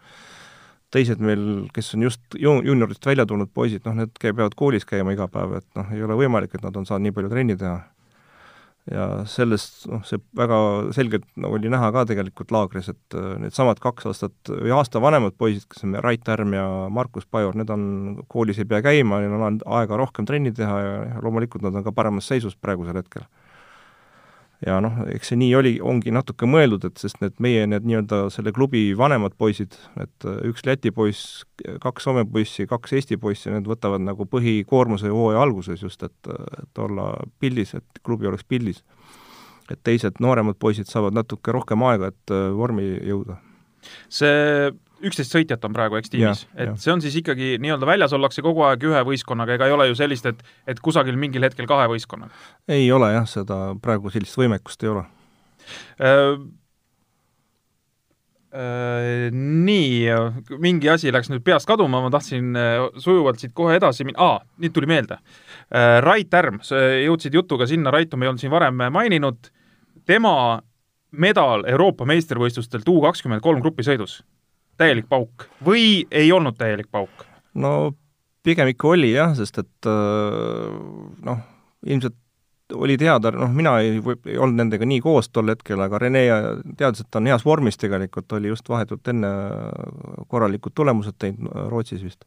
[0.91, 5.15] teised meil, kes on just ju-, juuniorist välja tulnud poisid, noh, need peavad koolis käima
[5.15, 7.79] iga päev, et noh, ei ole võimalik, et nad on saanud nii palju trenni teha
[8.89, 10.59] ja sellest noh, see väga
[10.97, 15.37] selgelt no, oli näha ka tegelikult laagris, et äh, needsamad kaks aastat või aasta vanemad
[15.39, 17.85] poisid, kes on Rait Härm ja Markus Pajor, need on,
[18.33, 21.95] koolis ei pea käima, neil on aega rohkem trenni teha ja loomulikult nad on ka
[21.95, 23.27] paremas seisus praegusel hetkel
[24.67, 28.23] ja noh, eks see nii oli, ongi natuke mõeldud, et sest need meie need nii-öelda
[28.35, 31.45] selle klubi vanemad poisid, et äh, üks Läti poiss,
[31.83, 36.83] kaks Soome poissi, kaks Eesti poissi, need võtavad nagu põhikoormuse hooaja alguses just, et, et
[36.85, 38.85] olla pildis, et klubi oleks pildis.
[39.71, 43.39] et teised nooremad poisid saavad natuke rohkem aega, et äh, vormi jõuda.
[44.09, 44.71] see
[45.07, 46.77] üksteist sõitjat on praegu, eks, tiimis, et ja.
[46.81, 49.99] see on siis ikkagi nii-öelda väljas ollakse kogu aeg ühe võistkonnaga, ega ei ole ju
[49.99, 52.33] sellist, et et kusagil mingil hetkel kahe võistkonnaga?
[52.71, 55.05] ei ole jah, seda praegu sellist võimekust ei ole
[56.01, 56.41] äh,.
[58.51, 60.09] Äh, nii,
[60.59, 64.41] mingi asi läks nüüd peast kaduma, ma tahtsin äh, sujuvalt siit kohe edasi minna, aa,
[64.59, 66.01] nüüd tuli meelde äh,.
[66.03, 69.53] Rait Härm, sa jõudsid jutuga sinna, Raitu me ei olnud siin varem maininud,
[70.03, 70.35] tema
[71.11, 74.19] medal Euroopa meistrivõistlustelt U kakskümmend kolm grupisõidus
[74.81, 77.27] täielik pauk või ei olnud täielik pauk?
[77.55, 77.93] no
[78.47, 80.75] pigem ikka oli jah, sest et äh,
[81.27, 81.45] noh,
[81.87, 82.17] ilmselt
[82.75, 83.99] oli teada, noh, mina ei,
[84.31, 86.23] ei olnud nendega nii koos tol hetkel, aga Rene
[86.79, 89.31] teadis, et ta on heas vormis tegelikult, oli just vahetult enne
[90.31, 92.23] korralikud tulemused teinud Rootsis vist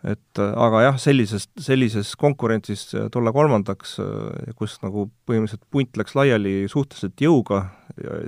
[0.00, 6.00] et äh, aga jah, sellises, sellises konkurentsis äh, tulla kolmandaks, äh, kus nagu põhimõtteliselt punt
[6.00, 7.66] läks laiali suhteliselt jõuga,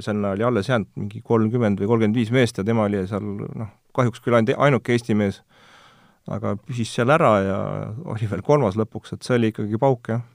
[0.04, 3.70] sinna oli alles jäänud mingi kolmkümmend või kolmkümmend viis meest ja tema oli seal noh,
[3.96, 5.40] kahjuks küll ainult ainuke Eesti mees,
[6.28, 7.60] aga püsis seal ära ja
[8.04, 10.26] oli veel kolmas lõpuks, et see oli ikkagi pauk, jah.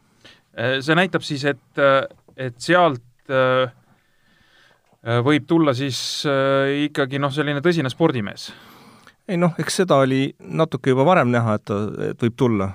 [0.81, 1.83] see näitab siis, et,
[2.33, 3.29] et sealt
[5.27, 5.99] võib tulla siis
[6.87, 8.49] ikkagi noh, selline tõsine spordimees
[9.27, 11.79] ei noh, eks seda oli natuke juba varem näha, et ta,
[12.11, 12.71] et võib tulla.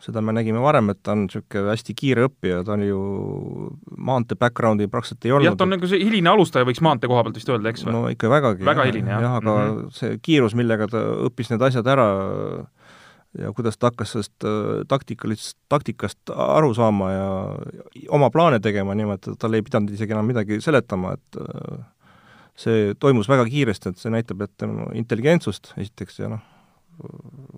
[0.00, 3.00] seda me nägime varem, et ta on niisugune hästi kiire õppija, ta on ju
[4.00, 5.48] maantee background'i praktiliselt ei olnud.
[5.50, 7.92] jah, ta on nagu see hiline alustaja, võiks maantee koha pealt vist öelda, eks või?
[7.92, 8.64] no ikka vägagi.
[8.64, 9.26] väga jah, hiline, jah.
[9.26, 9.90] jah, aga mm -hmm.
[9.98, 12.08] see kiirus, millega ta õppis need asjad ära
[13.38, 17.28] ja kuidas ta hakkas sellest äh, taktikalist, taktikast aru saama ja
[18.08, 21.84] oma plaane tegema niimoodi, et tal ei pidanud isegi enam midagi seletama, et äh,
[22.60, 26.42] see toimus väga kiiresti, et see näitab, et tema intelligentsust esiteks ja noh,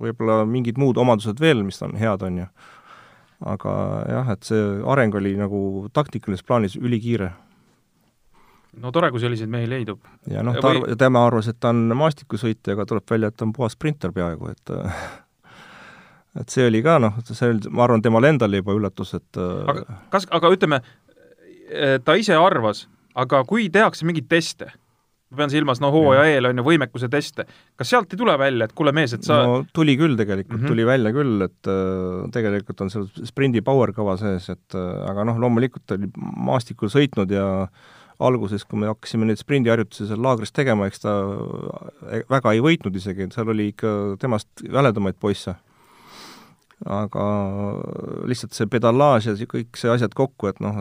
[0.02, 2.50] võib-olla mingid muud omadused veel, mis on head, on ju.
[3.52, 3.72] aga
[4.06, 7.32] jah, et see areng oli nagu taktikalises plaanis ülikiire.
[8.78, 10.00] no tore, kui selliseid mehi leidub.
[10.30, 10.84] ja noh, ta Või...
[10.84, 14.14] arv-, tema arvas, et ta on maastikusõitja, aga tuleb välja, et ta on puhas sprinter
[14.14, 14.74] peaaegu, et
[16.42, 19.98] et see oli ka noh, see oli, ma arvan, temale endale juba üllatus, et aga
[20.14, 20.82] kas, aga ütleme,
[22.04, 22.86] ta ise arvas,
[23.18, 24.70] aga kui tehakse mingeid teste
[25.32, 27.46] ma pean silmas, no hooaja eel on ju võimekuse teste,
[27.78, 30.64] kas sealt ei tule välja, et kuule mees, et sa no tuli küll tegelikult mm,
[30.64, 30.74] -hmm.
[30.74, 35.24] tuli välja küll, et äh, tegelikult on seal sprindi power kava sees, et äh, aga
[35.28, 37.48] noh, loomulikult oli maastikul sõitnud ja
[38.22, 42.96] alguses, kui me hakkasime neid sprindiharjutusi seal laagris tegema, eks ta äh, väga ei võitnud
[43.00, 45.56] isegi, et seal oli ikka temast väledamaid poisse
[46.88, 47.24] aga
[48.26, 50.78] lihtsalt see pedalaaž ja kõik see asjad kokku, et noh,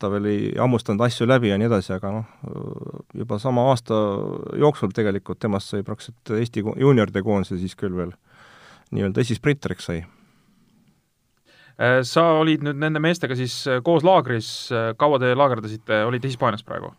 [0.00, 2.26] ta veel ei hammustanud asju läbi ja nii edasi, aga noh,
[3.14, 3.98] juba sama aasta
[4.58, 8.14] jooksul tegelikult temast sai praktiliselt Eesti juunioride koondise siis küll veel
[8.94, 10.02] nii-öelda esisprinteriks sai.
[11.78, 16.30] Äh, sa olid nüüd nende meestega siis äh, koos laagris, äh, kaua te laagerdasite, olite
[16.30, 16.94] Hispaanias praegu?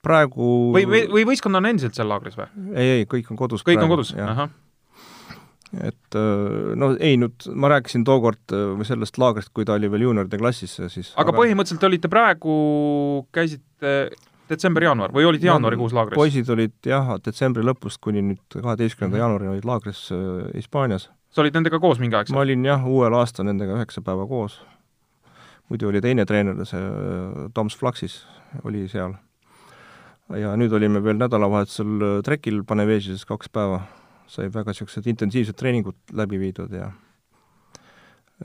[0.00, 2.46] praegu või, või, või võistkond on endiselt seal laagris või?
[2.72, 4.48] ei, ei, kõik on kodus kõik praegu, on kodus, ahah
[5.76, 10.06] et äh, no ei, nüüd ma rääkisin tookord äh, sellest laagrist, kui ta oli veel
[10.06, 12.54] juunioride klassis, siis aga, aga põhimõtteliselt olite praegu,
[13.34, 13.92] käisite
[14.48, 16.16] detsember-jaanuar või olid jaanuarikuus laagris?
[16.16, 19.24] poisid olid jah, detsembri lõpust kuni nüüd kaheteistkümnenda -hmm.
[19.24, 21.10] jaanuarini olid laagris äh, Hispaanias.
[21.30, 22.32] sa olid nendega koos mingi aeg?
[22.32, 24.62] ma olin jah, uuel aastal nendega üheksa päeva koos.
[25.68, 26.80] muidu oli teine treener, see
[27.54, 28.24] Toms Flaxis
[28.64, 29.14] oli seal.
[30.32, 33.82] ja nüüd olime veel nädalavahetusel trekil Panevežis kaks päeva
[34.28, 36.92] sai väga niisugused intensiivsed treeningud läbi viidud ja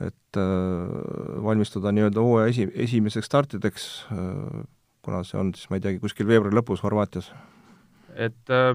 [0.02, 4.62] et äh, valmistuda nii-öelda hooaja esi, esimeseks startideks äh,,
[5.04, 7.28] kuna see on siis, ma ei teagi, kuskil veebruari lõpus Horvaatias.
[8.14, 8.72] et äh,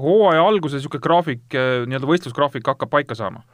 [0.00, 3.44] hooaja alguses niisugune graafik, äh, nii-öelda võistlusgraafik hakkab paika saama?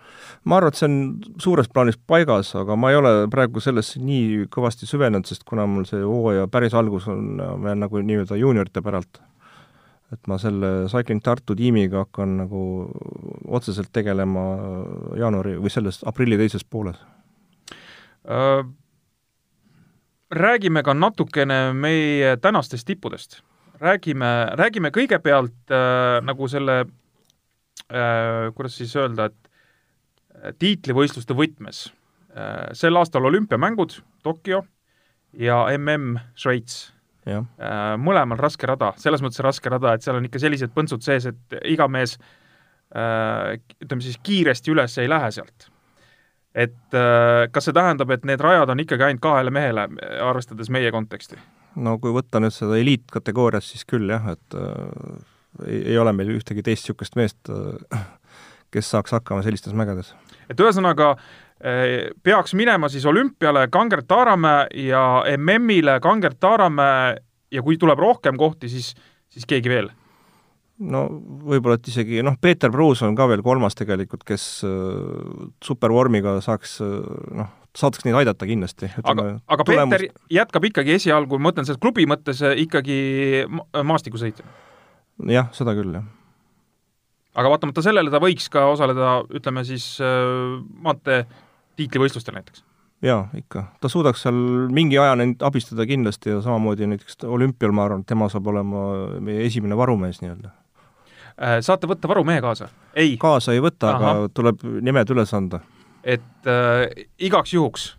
[0.44, 1.00] ma arvan, et see on
[1.42, 5.88] suures plaanis paigas, aga ma ei ole praegu sellesse nii kõvasti süvenenud, sest kuna mul
[5.90, 9.22] see hooaja päris algus on veel nagu nii-öelda juuniorite päralt,
[10.12, 12.62] et ma selle Cycling Tartu tiimiga hakkan nagu
[13.46, 14.44] otseselt tegelema
[15.20, 17.00] jaanuari või selles aprilli teises pooles
[18.28, 18.66] äh,.
[20.28, 23.42] Räägime ka natukene meie tänastest tippudest.
[23.80, 31.86] räägime, räägime kõigepealt äh, nagu selle äh, kuidas siis öelda, et tiitlivõistluste võtmes
[32.36, 32.72] äh,.
[32.72, 34.64] sel aastal olümpiamängud Tokyo
[35.32, 36.97] ja mm Šveits
[38.00, 41.58] mõlemal raske rada, selles mõttes raske rada, et seal on ikka sellised põntsud sees, et
[41.68, 42.16] iga mees
[42.94, 45.68] äh, ütleme siis kiiresti üles ei lähe sealt.
[46.54, 49.88] et äh, kas see tähendab, et need rajad on ikkagi ainult kahele mehele,
[50.24, 51.40] arvestades meie konteksti?
[51.76, 55.18] no kui võtta nüüd seda eliitkategooriat, siis küll jah, et äh,
[55.66, 58.06] ei, ei ole meil ühtegi teist niisugust meest äh,,
[58.74, 60.14] kes saaks hakkama sellistes mägedes.
[60.48, 67.16] et ühesõnaga äh, peaks minema siis olümpiale Kangert Taaramäe ja MM-ile Kangert Taaramäe
[67.52, 68.94] ja kui tuleb rohkem kohti, siis,
[69.28, 69.90] siis keegi veel?
[70.78, 71.04] no
[71.48, 76.78] võib-olla, et isegi noh, Peeter Pruus on ka veel kolmas tegelikult, kes äh, supervormiga saaks
[76.84, 76.92] äh,
[77.40, 78.90] noh, saaks neid aidata kindlasti.
[79.02, 79.96] aga, aga tulemus...
[79.96, 83.00] Peeter jätkab ikkagi esialgu, ma mõtlen selles klubi mõttes ikkagi
[83.50, 84.46] ma maastikusõitja?
[85.34, 86.06] jah, seda küll, jah.
[87.38, 91.24] Aga vaatamata sellele ta võiks ka osaleda, ütleme siis äh, maantee
[91.78, 92.64] tiitlivõistlustel näiteks?
[93.06, 93.68] jaa, ikka.
[93.80, 94.38] ta suudaks seal
[94.74, 98.88] mingi aja neid abistada kindlasti ja samamoodi näiteks olümpial ma arvan, tema saab olema
[99.22, 100.50] meie esimene varumees nii-öelda
[101.38, 102.66] Äh, saate võtta varumehe kaasa?
[102.98, 103.12] ei?
[103.20, 105.60] kaasa ei võta, aga tuleb nimed üles anda.
[106.02, 107.92] et äh, igaks juhuks?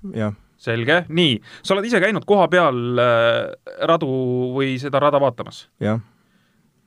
[0.60, 4.10] selge, nii, sa oled ise käinud koha peal äh, radu
[4.58, 5.69] või seda rada vaatamas?
[5.80, 6.02] jah.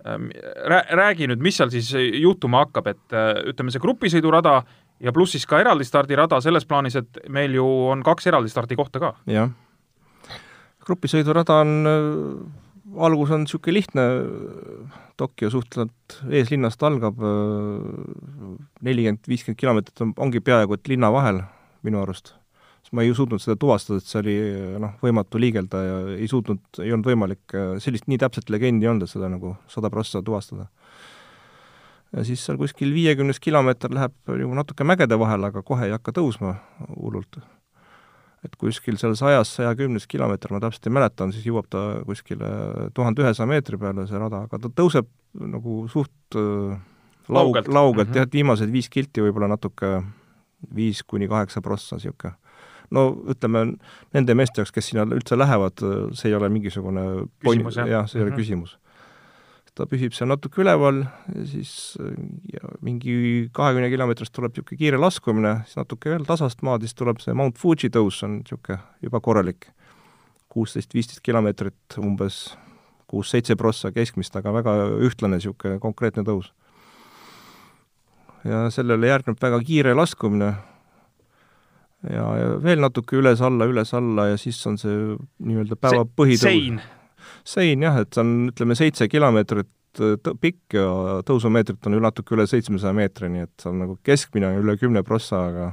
[0.02, 4.56] Räägi nüüd, mis seal siis juhtuma hakkab, et äh, ütleme, see grupisõidurada
[5.02, 9.02] ja pluss siis ka eraldi stardirada selles plaanis, et meil ju on kaks eraldi stardikohta
[9.02, 9.12] ka.
[9.30, 9.52] jah.
[10.82, 14.08] grupisõidurada on äh, algus on niisugune lihtne,
[15.16, 17.18] Tokyo suhteliselt eeslinnast algab,
[18.82, 21.44] nelikümmend, viiskümmend kilomeetrit on, ongi peaaegu et linna vahel
[21.86, 22.34] minu arust.
[22.92, 24.34] Ma ei suutnud seda tuvastada, et see oli
[24.82, 29.06] noh, võimatu liigelda ja ei suutnud, ei olnud võimalik, sellist nii täpset legendi ei olnud,
[29.06, 30.68] et seda nagu sada prossa tuvastada.
[32.12, 36.12] ja siis seal kuskil viiekümnes kilomeeter läheb nagu natuke mägede vahel, aga kohe ei hakka
[36.20, 36.58] tõusma
[36.92, 37.40] hullult
[38.42, 42.48] et kuskil seal sajas, saja kümnes kilomeeter, ma täpselt ei mäleta, siis jõuab ta kuskile
[42.94, 46.74] tuhande ühesaja meetri peale, see rada, aga ta tõuseb nagu suht äh,
[47.28, 48.16] laug-, laugelt mm -hmm.
[48.18, 50.02] jah, et viimased viis kilti võib-olla natuke
[50.74, 52.34] viis kuni kaheksa prossa, niisugune.
[52.92, 53.64] No ütleme,
[54.14, 55.82] nende meeste jaoks, kes sinna üldse lähevad,
[56.18, 57.06] see ei ole mingisugune
[57.42, 58.32] küsimus, jah ja,, see ei mm -hmm.
[58.32, 58.40] ole mhm.
[58.40, 58.78] küsimus
[59.78, 61.96] ta püsib seal natuke üleval ja siis
[62.52, 67.22] ja mingi kahekümne kilomeetrist tuleb niisugune kiire laskumine, siis natuke veel tasast maad, siis tuleb
[67.24, 69.70] see Mount Fuji tõus, on niisugune juba korralik.
[70.52, 72.58] kuusteist, viisteist kilomeetrit umbes,
[73.08, 76.52] kuus-seitse prossa keskmist, aga väga ühtlane niisugune konkreetne tõus.
[78.44, 80.52] ja sellele järgneb väga kiire laskumine
[82.10, 84.96] ja, ja veel natuke üles-alla, üles-alla ja siis on see
[85.44, 86.48] nii-öelda päeva põhitõus.
[86.48, 86.82] sein
[87.44, 89.70] sein jah, et see on, ütleme, seitse kilomeetrit
[90.40, 94.48] pikk ja tõusumeetrit on ju natuke üle seitsmesaja meetri, nii et see on nagu keskmine
[94.48, 95.66] on üle kümne prossa, aga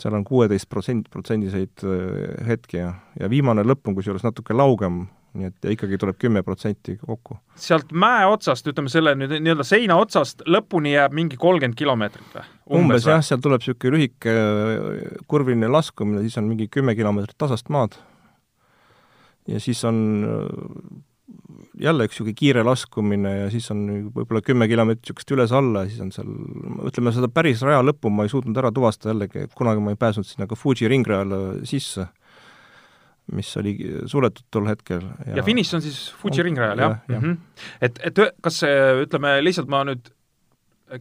[0.00, 5.04] seal on kuueteist protsent, protsendiseid äh, hetki ja, ja viimane lõpp on kusjuures natuke laugem,
[5.34, 7.36] nii et ikkagi tuleb kümme protsenti kokku.
[7.58, 12.44] sealt mäe otsast, ütleme selle nüüd nii-öelda seina otsast lõpuni jääb mingi kolmkümmend kilomeetrit või?
[12.80, 17.72] umbes jah, seal tuleb niisugune lühike äh, kurviline laskumine, siis on mingi kümme kilomeetrit tasast
[17.74, 17.98] maad
[19.50, 21.02] ja siis on äh,
[21.80, 26.02] jälle üks niisugune kiire laskumine ja siis on võib-olla kümme kilomeetrit niisugust üles-alla ja siis
[26.04, 26.30] on seal,
[26.88, 30.28] ütleme, seda päris raja lõppu ma ei suutnud ära tuvastada jällegi, kunagi ma ei pääsenud
[30.28, 32.06] sinna ka Fuji ringrajale sisse,
[33.32, 33.76] mis oli
[34.10, 35.00] suletud tol hetkel.
[35.26, 37.30] ja, ja finiš on siis Fuji ringrajal, jah ja, mm?
[37.30, 37.64] -hmm.
[37.80, 38.60] et, et kas
[39.06, 40.10] ütleme, lihtsalt ma nüüd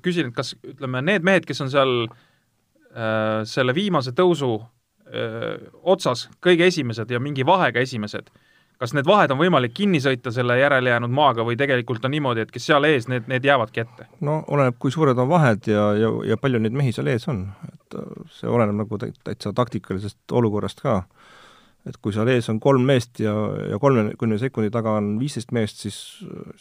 [0.03, 4.55] küsin, et kas ütleme, need mehed, kes on seal äh, selle viimase tõusu
[5.13, 8.29] öö, otsas kõige esimesed ja mingi vahega esimesed,
[8.81, 12.53] kas need vahed on võimalik kinni sõita selle järelejäänud maaga või tegelikult on niimoodi, et
[12.53, 14.07] kes seal ees, need, need jäävadki ette?
[14.25, 17.45] no oleneb, kui suured on vahed ja, ja, ja palju neid mehi seal ees on,
[17.69, 18.09] et äh,
[18.39, 21.03] see oleneb nagu täitsa taktikalisest olukorrast ka.
[21.89, 23.33] Et kui seal ees on kolm meest ja,
[23.71, 25.97] ja kolmekümne sekundi taga on viisteist meest, siis,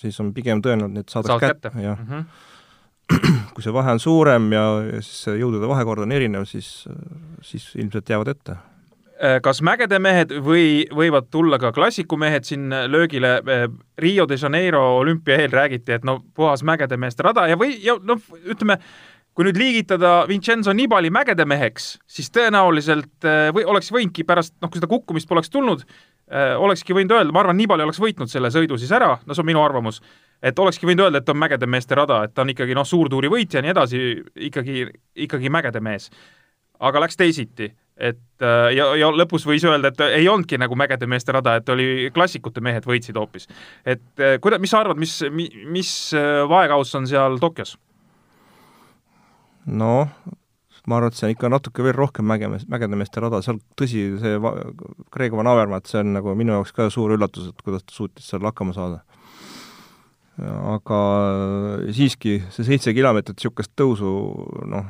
[0.00, 2.10] siis on pigem tõenäoline, et saadaks Saad kätte, kätte., jah mm.
[2.10, 2.50] -hmm
[3.54, 6.88] kui see vahe on suurem ja, ja siis see jõudude vahekord on erinev, siis,
[7.44, 8.56] siis ilmselt jäävad ette
[9.22, 13.36] Äh, kas mägede mehed või võivad tulla ka klassikumehed siin löögile?
[13.46, 13.68] Äh,
[14.02, 17.94] Rio de Janeiro olümpia eel räägiti, et no puhas mägede meeste rada ja või, ja
[18.02, 18.80] noh, ütleme,
[19.32, 24.70] kui nüüd liigitada Vincenzo Nibali mägede meheks, siis tõenäoliselt äh, või oleks võinudki pärast, noh,
[24.70, 25.86] kui seda kukkumist poleks tulnud,
[26.32, 29.48] olekski võinud öelda, ma arvan, Nibali oleks võitnud selle sõidu siis ära, no see on
[29.50, 29.98] minu arvamus,
[30.40, 33.28] et olekski võinud öelda, et on mägede meeste rada, et ta on ikkagi noh, suurtuuri
[33.28, 34.00] võitja ja nii edasi,
[34.48, 34.86] ikkagi,
[35.26, 36.08] ikkagi mägede mees.
[36.80, 41.06] aga läks teisiti et äh, ja, ja lõpus võis öelda, et ei olnudki nagu mägede
[41.10, 43.48] meeste rada, et oli klassikute mehed võitsid hoopis.
[43.84, 47.76] et äh, kuida-, mis sa arvad, mis, mis äh, vaekauss on seal Tokyos?
[49.66, 50.10] Noh,
[50.86, 54.04] ma arvan, et see on ikka natuke veel rohkem mäge, mägede meeste rada, seal tõsi,
[54.22, 54.38] see
[55.14, 58.26] Kreeka van Avermaet, see on nagu minu jaoks ka suur üllatus, et kuidas ta suutis
[58.28, 59.02] seal hakkama saada.
[60.42, 60.98] aga
[61.92, 64.10] siiski, see seitse kilomeetrit niisugust tõusu,
[64.72, 64.88] noh,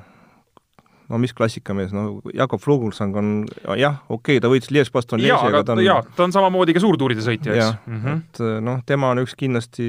[1.12, 3.30] no mis klassikamees, no Jakob Fuglsang on
[3.78, 6.82] jah, okei okay,, ta võitis Lies-Baston jaa, aga ta on jaa, ta on samamoodi ka
[6.82, 7.80] suurtuuride sõitja, eks.
[7.86, 8.22] Mm -hmm.
[8.22, 9.88] et noh, tema on üks kindlasti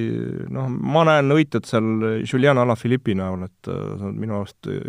[0.51, 4.81] noh, ma näen võitjat seal Julian Alaphilippi näol, et äh, see on minu arust äh,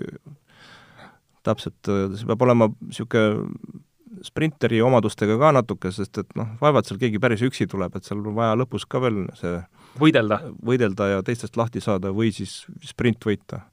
[1.46, 3.82] täpselt, äh, see peab olema niisugune
[4.24, 8.22] sprinteri omadustega ka natuke, sest et noh, vaevalt seal keegi päris üksi tuleb, et seal
[8.22, 9.58] on vaja lõpus ka veel see
[10.00, 13.64] võidelda, võidelda ja teistest lahti saada või siis sprint võita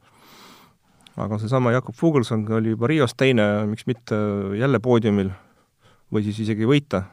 [1.20, 4.18] aga seesama Jakob Fuglsang oli juba Rios teine, miks mitte
[4.60, 5.32] jälle poodiumil
[6.12, 7.04] või siis isegi võita.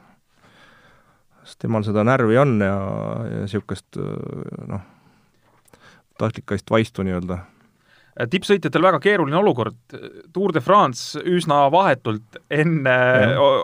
[1.45, 2.75] sest temal seda närvi on ja,
[3.31, 3.99] ja niisugust
[4.69, 4.83] noh,
[6.19, 7.41] tahtlikast vaistu nii-öelda
[8.19, 9.79] tippsõitjatel väga keeruline olukord,
[10.35, 12.97] Tour de France üsna vahetult enne,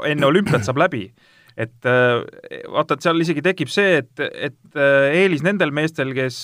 [0.07, 1.09] enne olümpiat saab läbi.
[1.57, 4.78] et vaata, et seal isegi tekib see, et, et
[5.14, 6.39] eelis nendel meestel, kes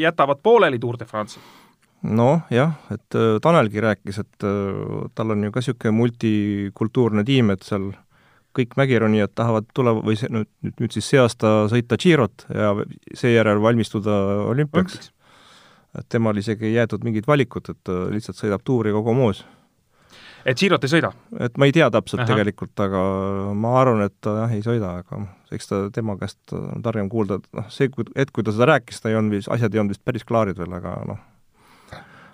[0.00, 1.61] jätavad pooleli Tour de France'i
[2.02, 7.52] noh, jah, et äh, Tanelgi rääkis, et äh, tal on ju ka niisugune multikultuurne tiim,
[7.54, 7.92] et seal
[8.56, 12.74] kõik mägironijad tahavad tule- või see, nüüd, nüüd, nüüd siis see aasta sõita Girot ja
[13.16, 14.18] seejärel valmistuda
[14.50, 15.10] olümpiaks.
[15.98, 19.44] et temal isegi ei jäetud mingit valikut, et ta lihtsalt sõidab tuuri kogu moos.
[20.44, 21.12] et Girot ei sõida?
[21.40, 22.34] et ma ei tea täpselt Aha.
[22.34, 23.00] tegelikult, aga
[23.54, 27.38] ma arvan, et ta jah, ei sõida, aga eks ta, tema käest on targem kuulda,
[27.40, 29.94] et noh, see, hetk, kui ta seda rääkis, ta ei olnud vist, asjad ei olnud
[29.94, 31.31] vist päris klaarid veel, aga noh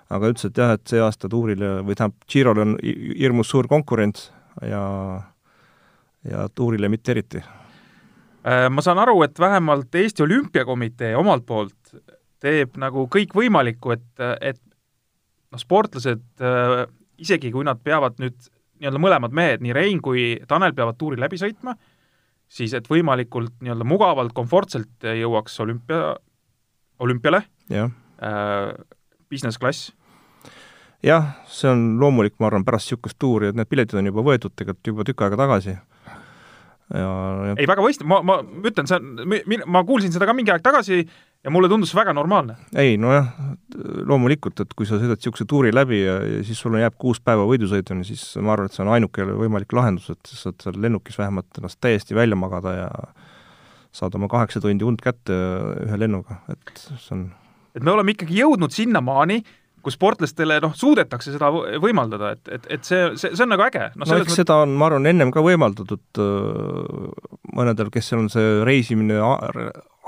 [0.09, 4.29] aga ütles, et jah, et see aasta tuurile või tähendab, Girol on hirmus suur konkurents
[4.65, 4.83] ja
[6.27, 7.39] ja tuurile mitte eriti.
[7.39, 11.93] Äh, ma saan aru, et vähemalt Eesti Olümpiakomitee omalt poolt
[12.43, 14.59] teeb nagu kõikvõimalikku, et, et
[15.51, 16.83] noh, sportlased äh,
[17.19, 18.37] isegi kui nad peavad nüüd
[18.79, 21.75] nii-öelda mõlemad mehed, nii Rein kui Tanel peavad tuuri läbi sõitma,
[22.47, 26.13] siis et võimalikult nii-öelda mugavalt, komfortselt jõuaks olümpia,
[27.03, 27.43] olümpiale,
[27.75, 28.73] äh,
[29.29, 29.91] business klass
[31.05, 34.55] jah, see on loomulik, ma arvan, pärast niisugust tuuri, et need piletid on juba võetud
[34.55, 35.75] tegelikult juba tükk aega tagasi.
[36.89, 37.07] ja,
[37.49, 40.63] ja ei, väga mõistlik, ma, ma ütlen, see on, ma kuulsin seda ka mingi aeg
[40.65, 42.57] tagasi ja mulle tundus see väga normaalne.
[42.75, 43.31] ei, nojah,
[44.09, 47.47] loomulikult, et kui sa sõidad niisuguse tuuri läbi ja, ja siis sul jääb kuus päeva
[47.47, 51.19] võidusõiduni, siis ma arvan, et see on ainuke võimalik lahendus, et sa saad seal lennukis
[51.21, 52.89] vähemalt ennast täiesti välja magada ja
[53.95, 55.35] saad oma kaheksa tundi und kätte
[55.85, 57.29] ühe lennuga, et see on
[57.77, 59.39] et me oleme ikkagi jõudnud sinnamaani,
[59.83, 61.49] kus sportlastele noh, suudetakse seda
[61.81, 63.89] võimaldada, et, et, et see, see, see on nagu äge.
[63.95, 64.37] no, no eks mõt...
[64.41, 66.21] seda on, ma arvan, ennem ka võimaldatud
[67.55, 69.19] mõnedel, kes on see reisimine,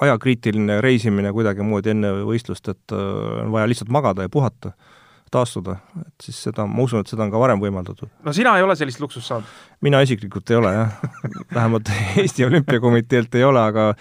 [0.02, 4.74] ajakriitiline reisimine kuidagimoodi enne võistlust, et on vaja lihtsalt magada ja puhata,
[5.32, 8.10] taastuda, et siis seda, ma usun, et seda on ka varem võimaldatud.
[8.26, 9.56] no sina ei ole sellist luksust saanud?
[9.86, 10.98] mina isiklikult ei ole jah
[11.56, 13.94] vähemalt Eesti Olümpiakomiteelt ei ole, aga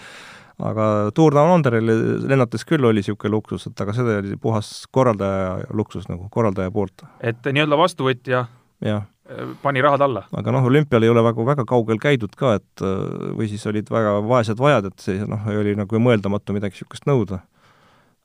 [0.61, 1.95] aga Tour Down Underile
[2.29, 7.05] lennates küll oli niisugune luksus, et aga see oli puhas korraldaja luksus nagu, korraldaja poolt.
[7.19, 8.45] et nii-öelda vastuvõtja
[8.85, 9.01] ja.
[9.29, 10.25] Äh, pani rahad alla?
[10.37, 13.89] aga noh, olümpial ei ole väga, väga kaugel käidud ka, et äh, või siis olid
[13.91, 17.43] väga vaesed vajad, et see noh, oli nagu mõeldamatu midagi niisugust nõuda.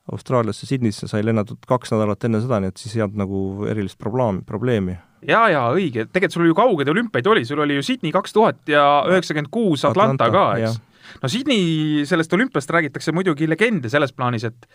[0.07, 3.97] Austraaliasse, Sydneysse sai lennatud kaks nädalat enne seda, nii et siis ei olnud nagu erilist
[3.99, 8.13] probleemi, probleemi jaa, jaa, õige, tegelikult sul ju kaugeid olümpiaid oli, sul oli ju Sydney
[8.15, 10.79] kaks tuhat ja üheksakümmend kuus Atlanta ka, eks?
[11.21, 14.67] No Sydney sellest olümpiast räägitakse muidugi legende selles plaanis, et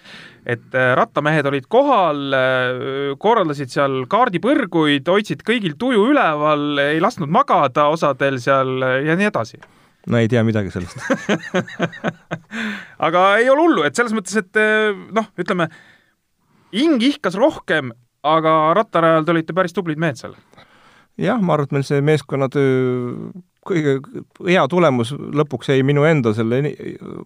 [0.46, 7.32] et äh, rattamehed olid kohal, äh, korraldasid seal kaardipõrguid, hoidsid kõigil tuju üleval, ei lasknud
[7.32, 9.62] magada osadel seal äh, ja nii edasi
[10.10, 10.98] no ei tea midagi sellest
[13.06, 14.58] aga ei ole hullu, et selles mõttes, et
[15.14, 15.68] noh, ütleme,
[16.74, 17.92] hing ihkas rohkem,
[18.26, 20.34] aga rattarajal te olite päris tublid mehed seal.
[21.20, 23.30] jah, ma arvan, et meil see meeskonnatöö
[23.66, 23.94] kõige
[24.48, 26.60] hea tulemus lõpuks jäi minu enda selle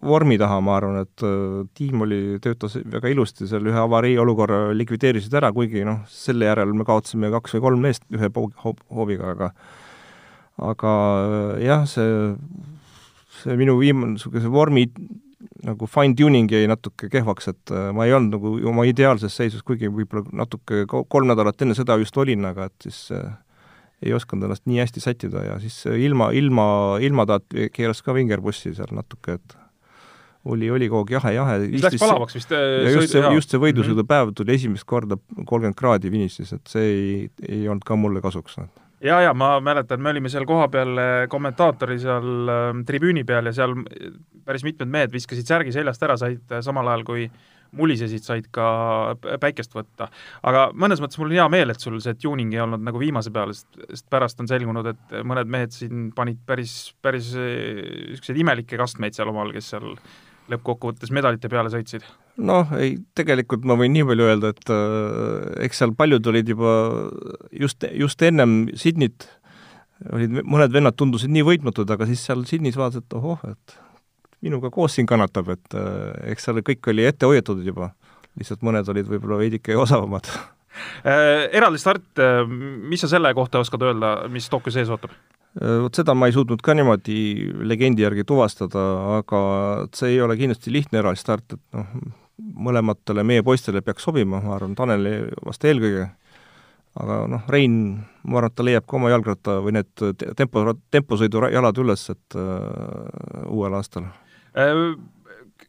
[0.05, 4.71] vormi taha, ma arvan, et äh, tiim oli, töötas väga ilusti, seal ühe avarii olukorra
[4.77, 9.53] likvideerisid ära, kuigi noh, selle järel me kaotasime kaks või kolm meest ühe hooviga, aga
[10.57, 12.35] aga äh, jah, see,
[13.43, 14.87] see minu viimane niisuguse vormi
[15.67, 19.91] nagu fine-tuning jäi natuke kehvaks, et äh, ma ei olnud nagu oma ideaalses seisus, kuigi
[19.93, 23.33] võib-olla natuke kolm nädalat enne seda just olin, aga et siis äh,
[24.05, 26.67] ei osanud ennast nii hästi sättida ja siis ilma, ilma,
[27.01, 29.57] ilmataat keeras ka vingerpussi seal natuke, et
[30.47, 31.59] oli, oli kogu aeg jahe-jahe.
[31.83, 36.13] Läks palavaks vist äh, ja just see, just see võidusõidupäev tuli esimest korda kolmkümmend kraadi
[36.13, 37.15] finišis, et see ei,
[37.49, 38.59] ei olnud ka mulle kasuks.
[39.01, 43.57] ja, ja ma mäletan, me olime seal kohapeal äh, kommentaatori seal äh, tribüüni peal ja
[43.57, 43.75] seal
[44.47, 47.29] päris mitmed mehed viskasid särgi seljast ära, said äh, samal ajal, kui
[47.77, 50.11] mulisesid, said ka päikest võtta.
[50.47, 53.33] aga mõnes mõttes mul on hea meel, et sul see tuning ei olnud nagu viimase
[53.35, 59.17] peale, sest, pärast on selgunud, et mõned mehed siin panid päris, päris niisuguseid imelikke kastmeid
[59.17, 59.95] seal omal, kes seal
[60.53, 62.07] lõppkokkuvõttes medalite peale sõitsid?
[62.37, 66.75] noh, ei, tegelikult ma võin nii palju öelda, et äh, eks seal paljud olid juba
[67.65, 69.29] just, just ennem Sydneyt,
[70.13, 73.79] olid, mõned vennad tundusid nii võitmatud, aga siis seal Sydneys vaatasid, et ohoh, et
[74.47, 77.93] minuga koos siin kannatab, et äh, eks seal kõik oli ette hoiatatud juba,
[78.39, 80.31] lihtsalt mõned olid võib-olla veidike osavamad.
[81.09, 85.15] Äh, eraldi start, äh, mis sa selle kohta oskad öelda, mis Tokyos ees ootab?
[85.57, 87.15] Vot seda ma ei suutnud ka niimoodi
[87.65, 88.83] legendi järgi tuvastada,
[89.23, 89.41] aga
[89.97, 92.13] see ei ole kindlasti lihtne eraldi start, et noh,
[92.69, 95.15] mõlematele meie poistele peaks sobima, ma arvan, Taneli
[95.49, 96.11] vast eelkõige,
[97.01, 97.81] aga noh, Rein,
[98.29, 102.37] ma arvan, et ta leiab ka oma jalgratta või need tempo, temposõidu jalad üles, et
[102.37, 104.13] uh, uuel aastal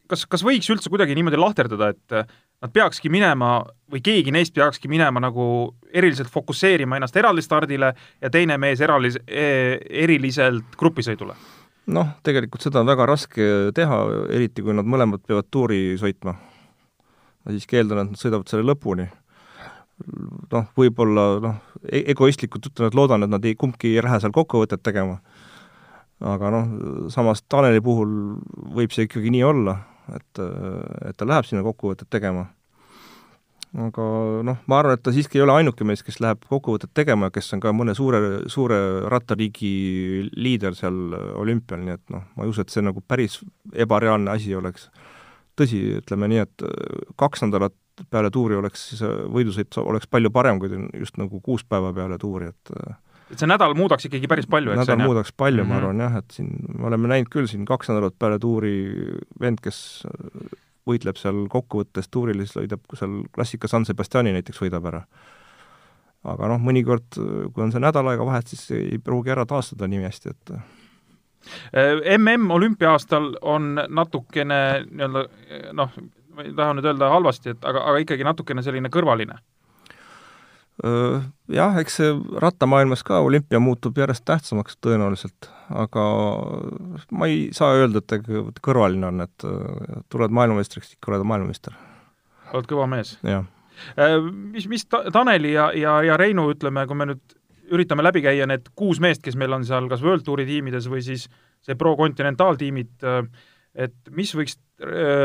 [0.08, 2.28] kas, kas võiks üldse kuidagi niimoodi lahterdada, et äh,
[2.62, 3.60] nad peakski minema
[3.92, 5.44] või keegi neist peakski minema nagu
[5.94, 11.36] eriliselt fokusseerima ennast eraldi stardile ja teine mees eralis-, e-, eriliselt grupisõidule?
[11.88, 13.44] noh, tegelikult seda on väga raske
[13.76, 14.00] teha,
[14.36, 16.34] eriti kui nad mõlemad peavad tuuri sõitma.
[17.44, 19.08] ma siiski eeldan, et nad sõidavad selle lõpuni.
[20.52, 24.34] noh, võib-olla noh, e-, egoistlikult ütlen, et loodan, et nad ei, kumbki ei lähe seal
[24.34, 25.20] kokkuvõtet tegema
[26.24, 26.68] aga noh,
[27.14, 28.12] samas Taneli puhul
[28.74, 29.76] võib see ikkagi nii olla,
[30.16, 30.40] et,
[31.08, 32.48] et ta läheb sinna kokkuvõtet tegema.
[33.78, 34.04] aga
[34.48, 37.34] noh, ma arvan, et ta siiski ei ole ainuke mees, kes läheb kokkuvõtet tegema ja
[37.36, 38.78] kes on ka mõne suure, suure
[39.12, 43.40] rattariigi liider seal olümpial, nii et noh, ma ei usu, et see nagu päris
[43.74, 44.88] ebareaalne asi oleks.
[45.58, 46.64] tõsi, ütleme nii, et
[47.18, 47.74] kaks nädalat
[48.10, 52.50] peale tuuri oleks siis võidusõit oleks palju parem, kui just nagu kuus päeva peale tuuri,
[52.54, 52.70] et
[53.32, 54.82] et see nädal muudaks ikkagi päris palju, eks?
[54.84, 55.72] nädal muudaks palju mm, -hmm.
[55.72, 55.84] ma mhm.
[55.84, 58.74] arvan jah, et siin me oleme näinud küll siin kaks nädalat peale tuuri
[59.40, 59.80] vend, kes
[60.88, 65.02] võitleb seal kokkuvõttes tuuril, siis sõidab seal klassika San Sebastiani näiteks võidab ära.
[66.28, 67.14] aga noh, mõnikord,
[67.54, 70.52] kui on see nädal aega vahet, siis ei pruugi ära taastada nii hästi, et
[72.18, 75.22] MM olümpiaastal on natukene nii-öelda
[75.78, 75.92] noh,
[76.34, 79.38] ma ei taha nüüd öelda halvasti, et aga, aga ikkagi natukene selline kõrvaline
[80.78, 86.04] Jah, eks see rattamaailmas ka olümpia muutub järjest tähtsamaks tõenäoliselt, aga
[87.10, 88.20] ma ei saa öelda, et ta
[88.62, 89.46] kõrvaline on, et
[90.12, 91.74] tuled maailmameistriks, ikka oled maailmameister.
[92.52, 93.16] oled kõva mees?
[93.26, 93.42] jah.
[94.30, 97.36] Mis, mis ta-, Taneli ja, ja, ja Reinu, ütleme, kui me nüüd
[97.74, 101.02] üritame läbi käia need kuus meest, kes meil on seal kas World Touri tiimides või
[101.04, 101.26] siis
[101.64, 102.94] see Pro Continental tiimid,
[103.74, 104.58] et mis võiks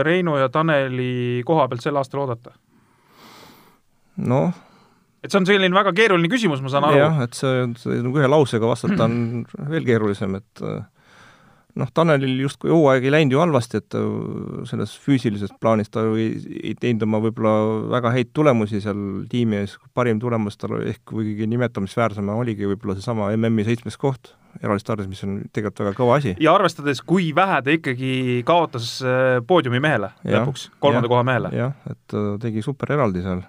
[0.03, 2.55] Reinu ja Taneli koha pealt sel aastal oodata?
[4.17, 4.53] noh,
[5.23, 6.99] et see on selline väga keeruline küsimus, ma saan aru.
[6.99, 10.81] jah, et see, see nagu ühe lausega vastata on veel keerulisem, et äh,
[11.79, 14.05] noh, Tanelil justkui hooaeg ei läinud ju halvasti, et äh,
[14.69, 17.55] selles füüsilises plaanis ta ei, ei teinud oma võib-olla
[17.95, 23.31] väga häid tulemusi seal tiimi ees, parim tulemus tal ehk kuigi nimetamisväärsem oligi võib-olla seesama
[23.37, 26.35] MM-i seitsmes koht eralistardis, mis on tegelikult väga kõva asi.
[26.43, 31.25] ja arvestades, kui vähe ta ikkagi kaotas äh, poodiumi mehele ja, lõpuks, kolmanda ja, koha
[31.31, 31.55] mehele.
[31.63, 33.41] jah, et tegi super eraldi seal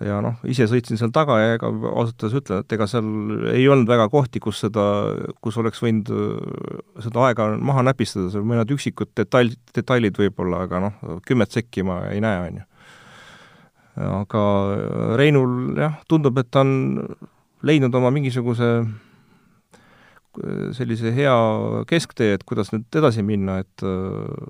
[0.00, 3.08] ja noh, ise sõitsin seal taga ja ega ausalt öeldes ütlen, et ega seal
[3.52, 4.86] ei olnud väga kohti, kus seda,
[5.44, 10.80] kus oleks võinud äh, seda aega maha näpistada, seal mõned üksikud detail, detailid võib-olla, aga
[10.86, 12.66] noh, kümmet sekki ma ei näe, on ju.
[14.08, 14.42] aga
[15.20, 16.74] Reinul jah, tundub, et ta on
[17.62, 18.72] leidnud oma mingisuguse
[20.72, 21.36] sellise hea
[21.88, 24.48] kesktee, et kuidas nüüd edasi minna, et äh,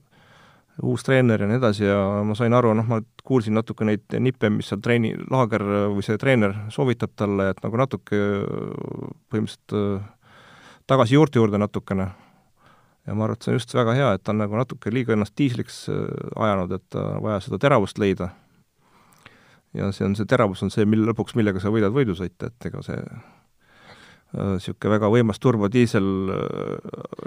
[0.81, 4.49] uus treener ja nii edasi ja ma sain aru, noh, ma kuulsin natuke neid nippe,
[4.51, 8.21] mis seal treeni, laager või see treener soovitab talle, et nagu natuke
[9.33, 10.07] põhimõtteliselt äh,
[10.91, 12.09] tagasi juurte juurde natukene.
[13.07, 15.13] ja ma arvan, et see on just väga hea, et ta on nagu natuke liiga
[15.13, 16.07] ennast diisliks äh,
[16.37, 18.31] ajanud, et vaja seda teravust leida.
[19.75, 22.83] ja see on, see teravus on see, mille lõpuks, millega sa võidad võidusõite, et ega
[22.87, 23.01] see
[24.33, 26.07] niisugune väga võimas turbodiisel,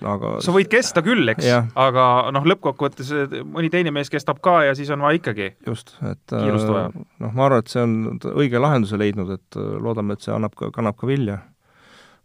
[0.09, 1.47] aga sa võid kesta küll, eks,
[1.77, 3.11] aga noh, lõppkokkuvõttes
[3.45, 5.51] mõni teine mees kestab ka ja siis on vaja ikkagi.
[5.67, 6.87] just, et vaja.
[7.21, 7.97] noh, ma arvan, et see on
[8.35, 11.41] õige lahenduse leidnud, et äh, loodame, et see annab ka, kannab ka vilja.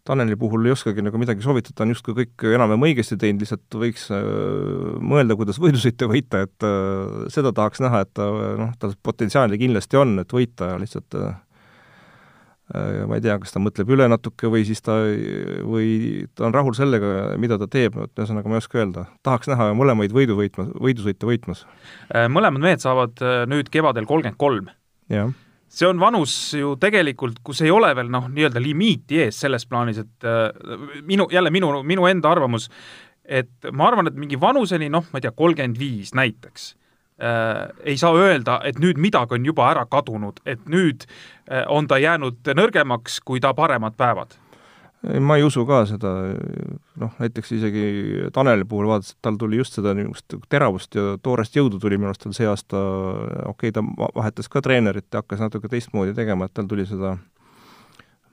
[0.09, 3.77] Taneli puhul ei oskagi nagu midagi soovitada, ta on justkui kõik enam-vähem õigesti teinud, lihtsalt
[3.83, 4.25] võiks äh,
[5.13, 10.01] mõelda, kuidas võidusõite võita, et äh, seda tahaks näha, et ta noh, tal potentsiaali kindlasti
[10.01, 11.39] on, et võita, lihtsalt äh, äh,
[12.71, 14.95] ma ei tea, kas ta mõtleb üle natuke või siis ta,
[15.67, 19.07] või ta on rahul sellega, mida ta teeb, et ühesõnaga ma ei oska öelda.
[19.27, 21.65] tahaks näha mõlemaid võidu võitma, võidusõite võitmas.
[22.15, 24.71] Eh, mõlemad mehed saavad eh, nüüd kevadel kolmkümmend kolm.
[25.11, 25.33] jah,
[25.71, 30.03] see on vanus ju tegelikult, kus ei ole veel noh, nii-öelda limiiti ees selles plaanis,
[30.05, 30.51] et äh,
[31.07, 32.71] minu, jälle minu, minu enda arvamus,
[33.25, 36.80] et ma arvan, et mingi vanuseni, noh, ma ei tea, kolmkümmend viis näiteks äh,,
[37.85, 41.99] ei saa öelda, et nüüd midagi on juba ära kadunud, et nüüd äh, on ta
[42.01, 44.39] jäänud nõrgemaks kui ta paremad päevad.
[45.01, 46.11] Ma ei usu ka seda,
[47.01, 47.85] noh näiteks isegi
[48.37, 52.11] Taneli puhul vaadates, et tal tuli just seda niisugust teravust ja toorest jõudu tuli minu
[52.11, 52.83] arust tal see aasta,
[53.49, 56.85] okei okay,, ta va- vahetas ka treenerit ja hakkas natuke teistmoodi tegema, et tal tuli
[56.89, 57.15] seda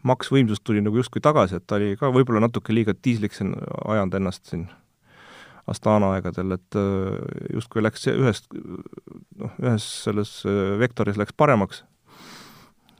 [0.07, 3.55] maksvõimsust tuli nagu justkui tagasi, et ta oli ka võib-olla natuke liiga diisliks en-
[3.87, 4.67] ajanud ennast siin
[5.67, 11.83] Astana aegadel, et äh, justkui läks see ühest, noh, ühes selles äh, vektoris läks paremaks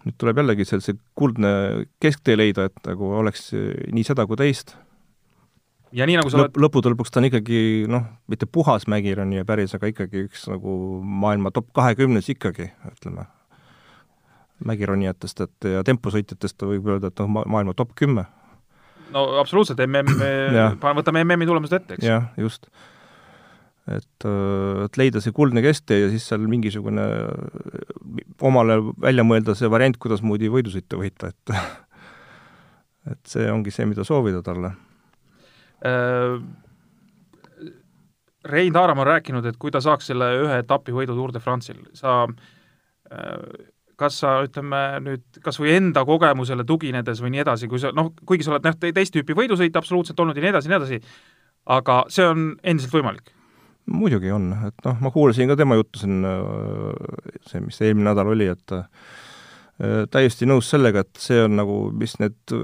[0.07, 1.51] nüüd tuleb jällegi seal see kuldne
[2.03, 4.75] kesktee leida, et nagu oleks nii seda kui teist.
[5.95, 7.59] ja nii, nagu sa lõpp, lõppude lõpuks ta on ikkagi
[7.91, 13.27] noh, mitte puhas mägironija päris, aga ikkagi üks nagu maailma top kahekümnes ikkagi, ütleme,
[14.67, 18.27] mägironijatest, et ja temposõitjatest võib öelda, et noh, ma-, maailma top kümme.
[19.15, 20.17] No absoluutselt, MM,
[21.01, 22.07] võtame MM-i tulemused ette, eks.
[22.07, 22.69] jah, just.
[23.87, 24.27] et,
[24.85, 27.05] et leida see kuldne kesktee ja siis seal mingisugune
[28.41, 31.55] omale välja mõelda see variant, kuidasmoodi võidusõitu võita, et
[33.13, 34.73] et see ongi see, mida soovida talle
[35.85, 36.41] Äh,
[38.45, 41.81] Rein Taaramaa on rääkinud, et kui ta saaks selle ühe etapi võidu Tour de France'il,
[41.97, 42.23] sa
[43.11, 43.33] äh,
[43.97, 48.11] kas sa, ütleme nüüd kas või enda kogemusele tuginedes või nii edasi, kui sa noh,
[48.29, 51.01] kuigi sa oled noh, teist tüüpi võidusõit absoluutselt olnud ja nii edasi nii edasi,
[51.77, 53.33] aga see on endiselt võimalik?
[53.87, 56.25] muidugi on, et noh, ma kuulasin ka tema juttu siin,
[57.47, 59.15] see, mis eelmine nädal oli, et äh,
[60.11, 62.55] täiesti nõus sellega, et see on nagu, mis need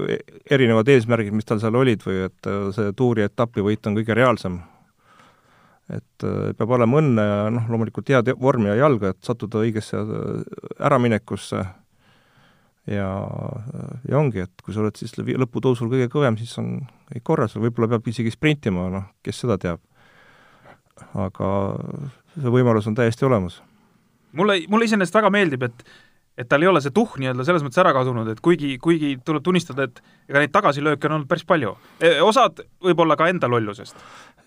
[0.52, 4.18] erinevad eesmärgid, mis tal seal olid või et äh, see tuuri etapi võit on kõige
[4.18, 4.60] reaalsem.
[5.92, 10.00] Et äh, peab olema õnne ja noh, loomulikult head vormi ja jalga, et sattuda õigesse
[10.80, 11.64] äraminekusse
[12.90, 13.08] ja,
[14.08, 16.78] ja ongi, et kui sa oled siis lõputõusul kõige kõvem, siis on
[17.10, 19.82] kõik korras, võib-olla peab isegi sprintima, noh, kes seda teab.
[21.18, 21.48] aga
[22.36, 23.62] see võimalus on täiesti olemas.
[24.32, 25.84] mulle, mulle iseenesest väga meeldib, et
[26.38, 29.44] et tal ei ole see tuhh nii-öelda selles mõttes ära kadunud, et kuigi, kuigi tuleb
[29.46, 31.74] tunnistada, et ega neid tagasilööke on olnud päris palju.
[32.26, 33.94] osad võib-olla ka enda lollusest.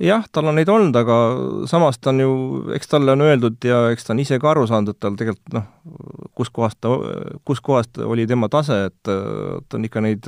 [0.04, 1.18] jah, tal on neid olnud, aga
[1.72, 2.32] samas ta on ju,
[2.76, 5.56] eks talle on öeldud ja eks ta on ise ka aru saanud, et tal tegelikult
[5.56, 5.70] noh,
[6.36, 6.92] kuskohast ta,
[7.48, 10.28] kuskohast oli tema tase, et ta on ikka neid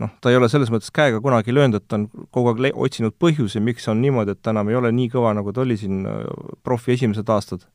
[0.00, 3.18] noh, ta ei ole selles mõttes käega kunagi löönud, et ta on kogu aeg otsinud
[3.20, 6.00] põhjusi, miks on niimoodi, et ta enam ei ole nii kõva, nagu ta oli siin
[6.64, 7.68] profi esimesed aastad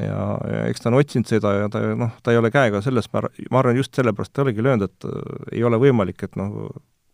[0.00, 0.18] ja,
[0.50, 3.22] ja eks ta on otsinud seda ja ta noh, ta ei ole käega selles, ma
[3.22, 6.70] ar-, ma arvan, just sellepärast ta olegi löönud, et äh, ei ole võimalik, et noh,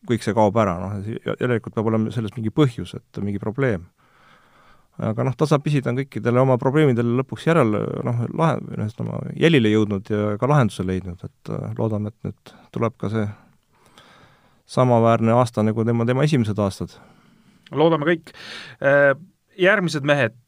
[0.08, 3.88] kõik see kaob ära, noh, järelikult peab olema selles mingi põhjus, et mingi probleem.
[5.00, 10.10] aga noh, tasapisi ta on kõikidele oma probleemidele lõpuks järele noh, lahe, ühesõnaga jälile jõudnud
[10.12, 13.28] ja ka lahenduse leidnud, et äh, loodame, et nüüd tuleb ka see
[14.70, 16.94] samaväärne aasta nagu tema, tema esimesed aastad.
[17.72, 18.32] loodame kõik
[19.58, 20.38] järgmised mehed,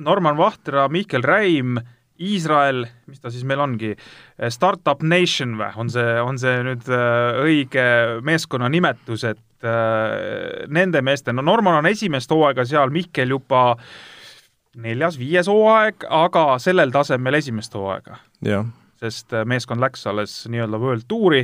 [0.00, 1.78] Norman Vahtra, Mihkel Räim,
[2.20, 3.94] Iisrael, mis ta siis meil ongi,
[4.54, 6.86] Startup Nation või, on see, on see nüüd
[7.42, 7.86] õige
[8.26, 9.66] meeskonna nimetus, et
[10.70, 13.64] nende meeste, no Norman on esimest hooaega seal, Mihkel juba
[14.78, 18.20] neljas-viies hooaeg, aga sellel tasemel esimest hooaega.
[19.04, 21.42] sest meeskond läks alles nii-öelda World Touri,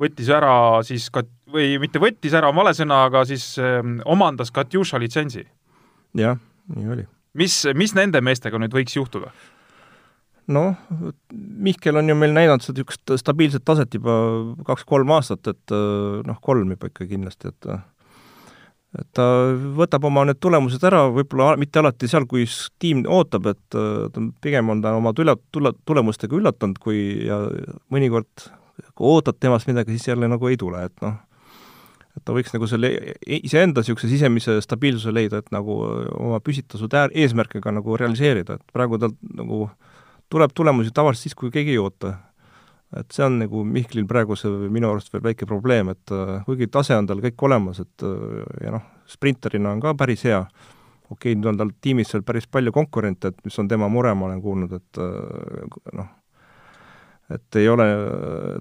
[0.00, 3.52] võttis ära siis kat-, või mitte võttis ära, on vale sõna, aga siis
[4.08, 5.44] omandas Katjuša litsentsi
[6.16, 6.40] jah,
[6.74, 7.06] nii oli.
[7.38, 9.32] mis, mis nende meestega nüüd võiks juhtuda?
[10.48, 10.78] noh,
[11.34, 14.16] Mihkel on ju meil näidanud seda niisugust stabiilset taset juba
[14.64, 15.76] kaks-kolm aastat, et
[16.24, 17.72] noh, kolm juba ikka kindlasti, et
[18.96, 19.24] et ta
[19.76, 22.46] võtab oma need tulemused ära, võib-olla mitte alati seal, kui
[22.80, 27.42] tiim ootab, et ta pigem on ta oma tule, tule, tulemustega üllatanud, kui ja
[27.92, 28.48] mõnikord
[28.94, 31.18] kui ootad temast midagi, siis jälle nagu ei tule, et noh,
[32.18, 32.90] et ta võiks nagu selle
[33.38, 35.76] iseenda niisuguse sisemise stabiilsuse leida, et nagu
[36.18, 39.68] oma püstitatud eesmärke ka nagu realiseerida, et praegu tal nagu
[40.32, 42.16] tuleb tulemusi tavaliselt siis, kui keegi ei oota.
[42.96, 46.12] et see on nagu Mihklil praegu see minu arust veel väike probleem, et
[46.46, 48.04] kuigi tase on tal kõik olemas, et
[48.64, 50.38] ja noh, sprinterina on ka päris hea,
[51.10, 54.14] okei okay,, nüüd on tal tiimis seal päris palju konkurente, et mis on tema mure,
[54.16, 55.02] ma olen kuulnud, et
[56.00, 56.08] noh,
[57.36, 57.88] et ei ole,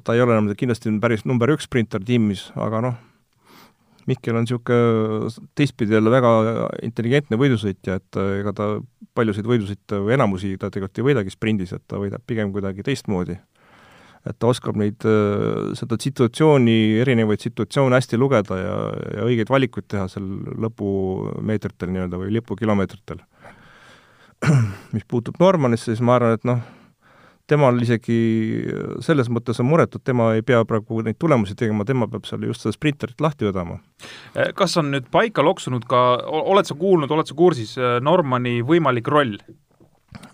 [0.04, 3.00] ta ei ole enam kindlasti päris number üks sprinter tiimis, aga noh,
[4.08, 6.32] Mihkel on niisugune teistpidi jälle väga
[6.88, 8.70] intelligentne võidusõitja, et ega ta
[9.18, 13.36] paljusid võidusõite või enamusi ta tegelikult ei võidagi sprindis, et ta võidab pigem kuidagi teistmoodi
[14.28, 18.76] et ta oskab neid, äh, seda situatsiooni, erinevaid situatsioone hästi lugeda ja,
[19.18, 20.28] ja õigeid valikuid teha seal
[20.66, 23.22] lõpumeetritel nii-öelda või lipukilomeetritel.
[24.96, 26.62] mis puutub Normanisse, siis ma arvan, et noh,
[27.48, 28.18] temal isegi
[29.04, 32.44] selles mõttes on muretu, et tema ei pea praegu neid tulemusi tegema, tema peab seal
[32.48, 33.80] just seda sprinterit lahti vedama.
[34.56, 39.08] kas on nüüd paika loksunud ka, oled sa kuulnud, oled sa kursis äh, Normani võimalik
[39.12, 39.38] roll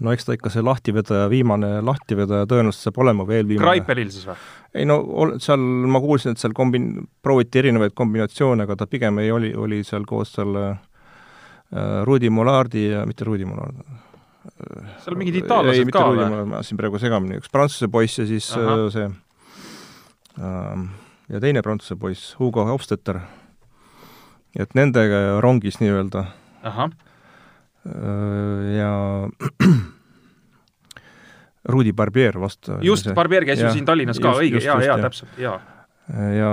[0.04, 3.66] no eks ta ikka see lahtivedaja, viimane lahtivedaja tõenäoliselt saab olema veel viimane.
[3.66, 4.38] Kraiperil siis või?
[4.80, 5.00] ei no
[5.44, 5.62] seal
[5.94, 10.08] ma kuulsin, et seal kombin-, prooviti erinevaid kombinatsioone, aga ta pigem ei oli, oli seal
[10.10, 14.13] koos selle äh, Rudi Molardi ja mitte Rudi Molard äh,.
[15.04, 16.26] Seal mingid itaallased ka või?
[16.28, 18.76] ma ajasin praegu segamini, üks prantsuse poiss ja siis Aha.
[18.76, 19.08] äh, see
[20.40, 20.76] äh,
[21.34, 23.18] ja teine prantsuse poiss, Hugo Hofstetter.
[24.60, 26.22] et nendega rongis nii-öelda.
[26.64, 26.80] Äh,
[28.78, 28.92] ja
[31.74, 32.70] Rudi Barbier vast.
[32.82, 35.60] just, Barbier käis ju siin Tallinnas ka, õige, jaa, jaa, täpselt, jaa.
[36.12, 36.50] Ja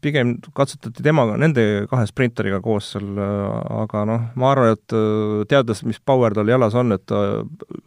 [0.00, 3.10] pigem katsetati temaga, nende kahe sprinteriga koos seal,
[3.82, 7.16] aga noh, ma arvan, et äh, teades, mis power tal jalas on, et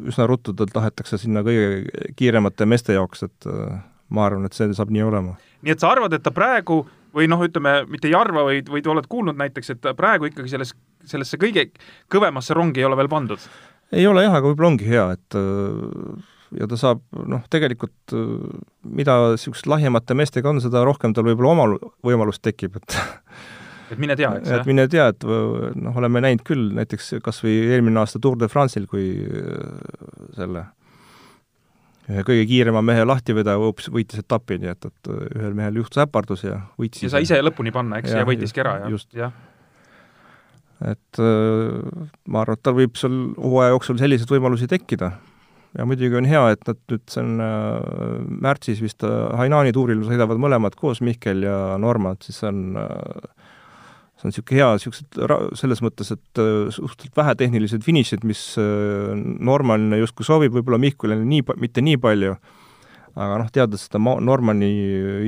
[0.05, 3.80] üsna ruttu tal tahetakse sinna kõige kiiremate meeste jaoks, et äh,
[4.13, 5.36] ma arvan, et see saab nii olema.
[5.65, 6.84] nii et sa arvad, et ta praegu
[7.15, 10.76] või noh, ütleme, mitte ei arva, vaid, vaid oled kuulnud näiteks, et praegu ikkagi selles
[11.09, 11.70] sellesse kõige
[12.11, 13.45] kõvemasse rongi ei ole veel pandud?
[13.89, 15.38] ei ole jah, aga võib-olla ongi hea, et
[16.58, 18.16] ja ta saab noh, tegelikult
[18.88, 22.97] mida niisugust lahjemate meestega on, seda rohkem tal võib-olla omal võimalust tekib, et
[23.93, 24.56] et mine tea, eks?
[24.58, 28.50] et mine tea, et noh, oleme näinud küll näiteks kas või eelmine aasta Tour de
[28.52, 29.12] France'il, kui
[30.38, 30.66] selle
[32.26, 36.58] kõige kiirema mehe lahtivedaja hoopis võitis etapi, nii et, et ühel mehel juhtus äpardus ja
[36.80, 37.06] võitis.
[37.06, 39.06] ja sai ise lõpuni panna, eks, ja, ja võitiski ära, jah?
[39.14, 39.38] jah
[40.88, 45.12] et äh, ma arvan, et tal võib seal hooaja jooksul selliseid võimalusi tekkida.
[45.80, 50.03] Ja muidugi on hea, et nad nüüd see on äh, märtsis vist äh, Hainani tuuril
[50.07, 52.63] sõidavad mõlemad koos, Mihkel ja Normand, siis see on
[54.19, 55.19] see on niisugune hea, niisugused
[55.61, 56.41] selles mõttes, et
[56.75, 62.34] suhteliselt vähetehnilised finišid, mis Normanile justkui sobib, võib-olla Mihkelile nii, mitte nii palju,
[63.15, 64.73] aga noh, teades seda Normani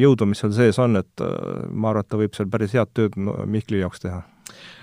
[0.01, 3.15] jõudu, mis seal sees on, et ma arvan, et ta võib seal päris head tööd
[3.15, 4.25] Mihkli jaoks teha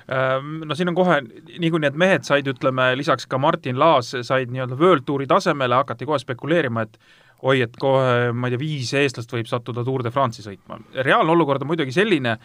[0.09, 1.19] no siin on kohe,
[1.59, 6.09] niikuinii need mehed said, ütleme, lisaks ka Martin Laas said nii-öelda World Touri tasemele, hakati
[6.09, 6.97] kohe spekuleerima, et
[7.43, 10.81] oi, et kohe, ma ei tea, viis eestlast võib sattuda Tour de France'i sõitma.
[11.05, 12.39] reaalne olukord on muidugi selline,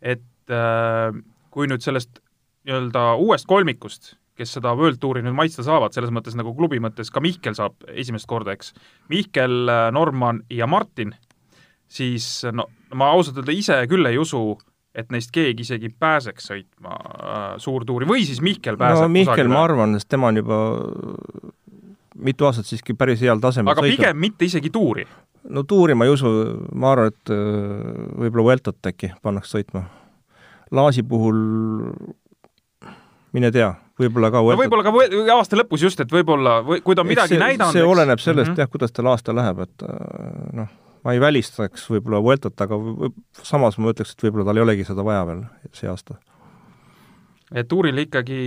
[0.00, 1.10] et äh,
[1.50, 2.22] kui nüüd sellest
[2.68, 7.10] nii-öelda uuest kolmikust, kes seda World Touri nüüd maitsta saavad, selles mõttes nagu klubi mõttes
[7.10, 8.70] ka Mihkel saab esimest korda, eks,
[9.10, 9.64] Mihkel,
[9.94, 11.16] Norman ja Martin,
[11.90, 14.54] siis no ma ausalt öelda ise küll ei usu,
[14.94, 19.64] et neist keegi isegi pääseks sõitma äh, suurtuuri või siis Mihkel pääseb no Mihkel, ma
[19.66, 20.60] arvan, sest tema on juba
[22.18, 24.00] mitu aastat siiski päris heal tasemel aga sõitnud.
[24.00, 25.06] pigem mitte isegi tuuri?
[25.48, 26.30] no tuuri ma ei usu,
[26.74, 27.42] ma arvan, et äh,
[28.24, 29.84] võib-olla Vueltot äkki pannakse sõitma.
[30.74, 31.38] Laasi puhul
[33.32, 33.70] mine tea,
[34.00, 34.58] võib-olla ka Vueltot.
[34.58, 37.76] no võib-olla ka aasta lõpus just, et võib-olla, või kui ta on midagi see, näidanud
[37.76, 38.66] see oleneb sellest mm -hmm.
[38.66, 40.76] jah, kuidas tal aasta läheb, et äh, noh
[41.08, 42.76] ma ei välistaks võib-olla Vueltot, aga
[43.40, 46.18] samas ma ütleks, et võib-olla tal ei olegi seda vaja veel see aasta.
[47.48, 48.40] et tuuril ikkagi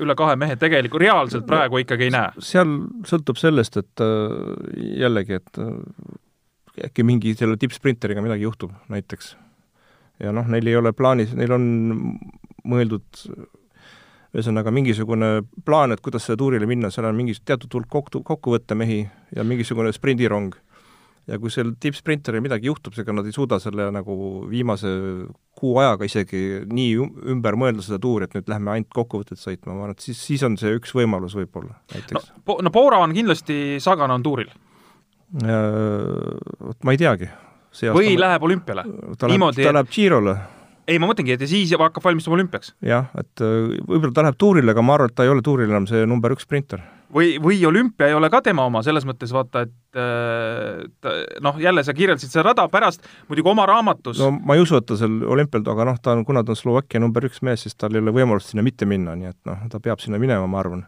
[0.00, 2.32] üle kahe mehe tegelikult reaalselt praegu ikkagi ei näe?
[2.40, 2.72] seal
[3.04, 4.38] sõltub sellest, et äh,
[5.04, 9.34] jällegi, et äh, äkki mingi selle tippsprinteriga midagi juhtub näiteks.
[10.24, 11.68] ja noh, neil ei ole plaanis, neil on
[12.64, 13.26] mõeldud
[14.34, 15.34] ühesõnaga mingisugune
[15.68, 19.02] plaan, et kuidas selle tuurile minna, seal on mingi teatud hulk kokku, kokkuvõttemehi
[19.36, 20.56] ja mingisugune sprindirong
[21.30, 24.16] ja kui seal tippsprinteril midagi juhtub, seega nad ei suuda selle nagu
[24.50, 24.90] viimase
[25.56, 26.96] kuu ajaga isegi nii
[27.34, 30.44] ümber mõelda seda tuuri, et nüüd lähme ainult kokkuvõtet sõitma, ma arvan, et siis, siis
[30.46, 32.32] on see üks võimalus võib-olla näiteks.
[32.36, 34.52] no, no Bora on kindlasti, Sagan on tuuril?
[35.34, 37.30] Vot ma ei teagi.
[37.90, 38.26] või ma...
[38.26, 38.84] läheb olümpiale?
[39.18, 40.36] ta läheb, ta läheb Girole
[40.84, 42.74] ei, ma mõtlengi, et ja siis hakkab valmistuma olümpiaks.
[42.84, 45.72] jah, et äh, võib-olla ta läheb tuurile, aga ma arvan, et ta ei ole tuuril
[45.72, 46.82] enam see number üks sprinter
[47.14, 51.10] või, või olümpia ei ole ka tema oma, selles mõttes vaata, et
[51.44, 54.88] noh, jälle sa kirjeldasid seda rada pärast, muidugi oma raamatus no ma ei usu, et
[54.88, 57.78] ta seal olümpial, aga noh, ta on, kuna ta on Slovakkia number üks mees, siis
[57.78, 60.60] tal ei ole võimalust sinna mitte minna, nii et noh, ta peab sinna minema, ma
[60.62, 60.86] arvan.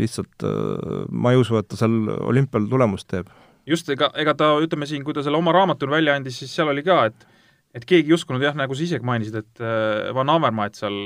[0.00, 3.28] lihtsalt äh, ma ei usu, et ta seal olümpial tulemust teeb
[3.68, 6.70] just, ega, ega ta, ütleme siin, kui ta selle oma raamatu välja andis, siis seal
[6.72, 7.26] oli ka, et
[7.74, 10.96] et keegi ei uskunud jah, nagu sa isegi mainisid, et äh, Van Avermaet seal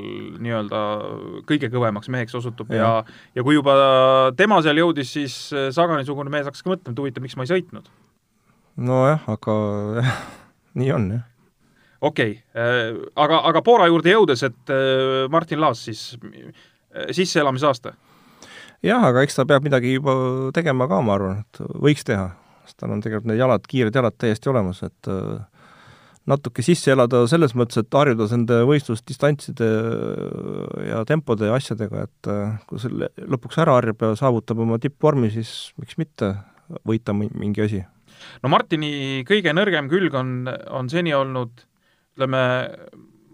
[0.44, 0.80] nii-öelda
[1.48, 2.92] kõige kõvemaks meheks osutub ja ja,
[3.36, 3.74] ja kui juba
[4.38, 7.52] tema seal jõudis, siis äh, Sagani-sugune mees hakkas ka mõtlema, et huvitav, miks ma ei
[7.52, 7.90] sõitnud.
[8.80, 9.58] nojah, aga
[10.80, 11.28] nii on jah
[12.04, 14.72] okei okay., aga, aga Poola juurde jõudes, et
[15.32, 16.10] Martin Laas siis,
[17.16, 17.94] sisseelamisaasta?
[18.84, 20.14] jah, aga eks ta peab midagi juba
[20.56, 22.30] tegema ka, ma arvan, et võiks teha,
[22.64, 25.44] sest tal on tegelikult need jalad, kiired jalad täiesti olemas, et äh,
[26.30, 29.68] natuke sisse elada selles mõttes, et harjuda nende võistlusdistantside
[30.88, 35.30] ja tempode ja asjadega, et äh, kui selle lõpuks ära harjub ja saavutab oma tippvormi,
[35.34, 36.32] siis miks mitte
[36.88, 37.82] võita mingi asi.
[38.42, 41.66] no Martini kõige nõrgem külg on, on seni olnud
[42.14, 42.42] ütleme,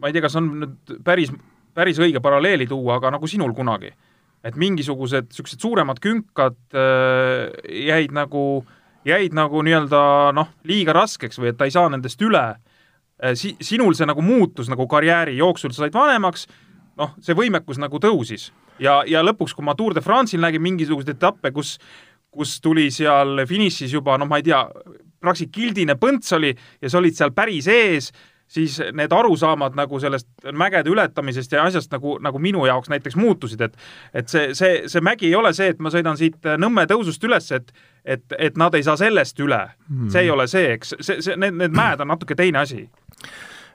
[0.00, 1.30] ma ei tea, kas on nüüd päris,
[1.76, 3.92] päris õige paralleeli tuua, aga nagu sinul kunagi
[4.40, 7.52] et mingisugused niisugused suuremad künkad äh,
[7.86, 8.64] jäid nagu,
[9.06, 10.02] jäid nagu nii-öelda
[10.34, 12.69] noh, liiga raskeks või et ta ei saa nendest üle äh,.
[13.34, 16.46] Si-, sinul see nagu muutus nagu karjääri jooksul, sa said vanemaks,
[17.00, 18.50] noh, see võimekus nagu tõusis.
[18.80, 21.78] ja, ja lõpuks, kui ma Tour de France'il nägin mingisuguseid etappe, kus
[22.30, 24.60] kus tuli seal finišis juba noh, ma ei tea,
[25.20, 28.12] praktiliselt kildine põnts oli ja sa olid seal päris ees
[28.50, 33.60] siis need arusaamad nagu sellest mägede ületamisest ja asjast nagu, nagu minu jaoks näiteks muutusid,
[33.60, 33.76] et
[34.14, 37.50] et see, see, see mägi ei ole see, et ma sõidan siit Nõmme tõusust üles,
[37.54, 37.70] et
[38.04, 39.60] et, et nad ei saa sellest üle.
[39.88, 40.08] Mm..
[40.10, 42.88] see ei ole see, eks, see, see, need, need mäed on natuke teine asi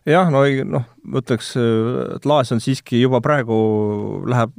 [0.06, 1.54] jah, no noh, ma ütleks,
[2.18, 3.56] et Laas on siiski juba praegu,
[4.30, 4.54] läheb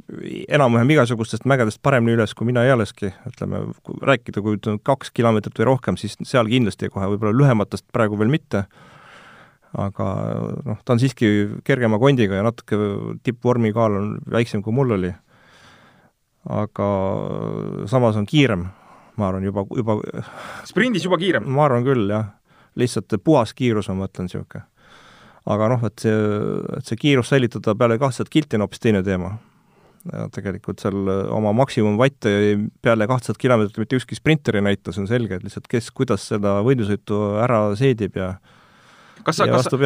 [0.49, 5.63] enam-vähem igasugustest mägedest paremini üles kui mina ealeski, ütleme, kui rääkida, kui ütleme kaks kilomeetrit
[5.63, 8.67] või rohkem, siis seal kindlasti kohe võib-olla lühematest praegu veel mitte
[9.75, 10.07] aga
[10.65, 11.27] noh, ta on siiski
[11.67, 12.77] kergema kondiga ja natuke
[13.25, 15.11] tippvormi kaal on väiksem, kui mul oli.
[16.47, 16.87] aga
[17.91, 18.63] samas on kiirem,
[19.19, 19.97] ma arvan, juba, juba
[20.65, 21.47] sprindis juba kiirem?
[21.51, 22.31] ma arvan küll, jah.
[22.75, 24.63] lihtsalt puhas kiirus, ma mõtlen, niisugune.
[25.47, 26.15] Aga noh, et see,
[26.77, 29.37] et see kiirus säilitada peale kahtsadat kilti on hoopis teine teema.
[30.07, 32.31] ja tegelikult seal oma maksimumvatte
[32.81, 36.29] peale kahtsadat kilomeetrit mitte ükski sprinter ei näita, see on selge, et lihtsalt kes, kuidas
[36.29, 38.35] seda võidusõitu ära seedib ja
[39.27, 39.79] kas sa, kas sa,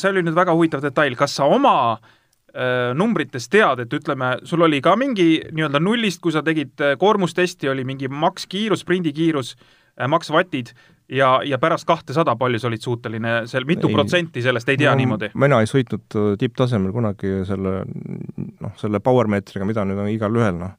[0.00, 4.66] see oli nüüd väga huvitav detail, kas sa oma äh, numbrites tead, et ütleme, sul
[4.66, 10.08] oli ka mingi nii-öelda nullist, kui sa tegid äh, koormustesti, oli mingi makskiirus, sprindikiirus äh,,
[10.10, 10.74] maksvatid
[11.08, 14.92] ja, ja pärast kahtesada, palju sa olid suuteline, seal mitu ei, protsenti sellest ei tea
[14.92, 15.32] no, niimoodi?
[15.40, 20.72] mina ei sõitnud äh, tipptasemel kunagi selle noh, selle powermeetriga, mida nüüd on igalühel, noh.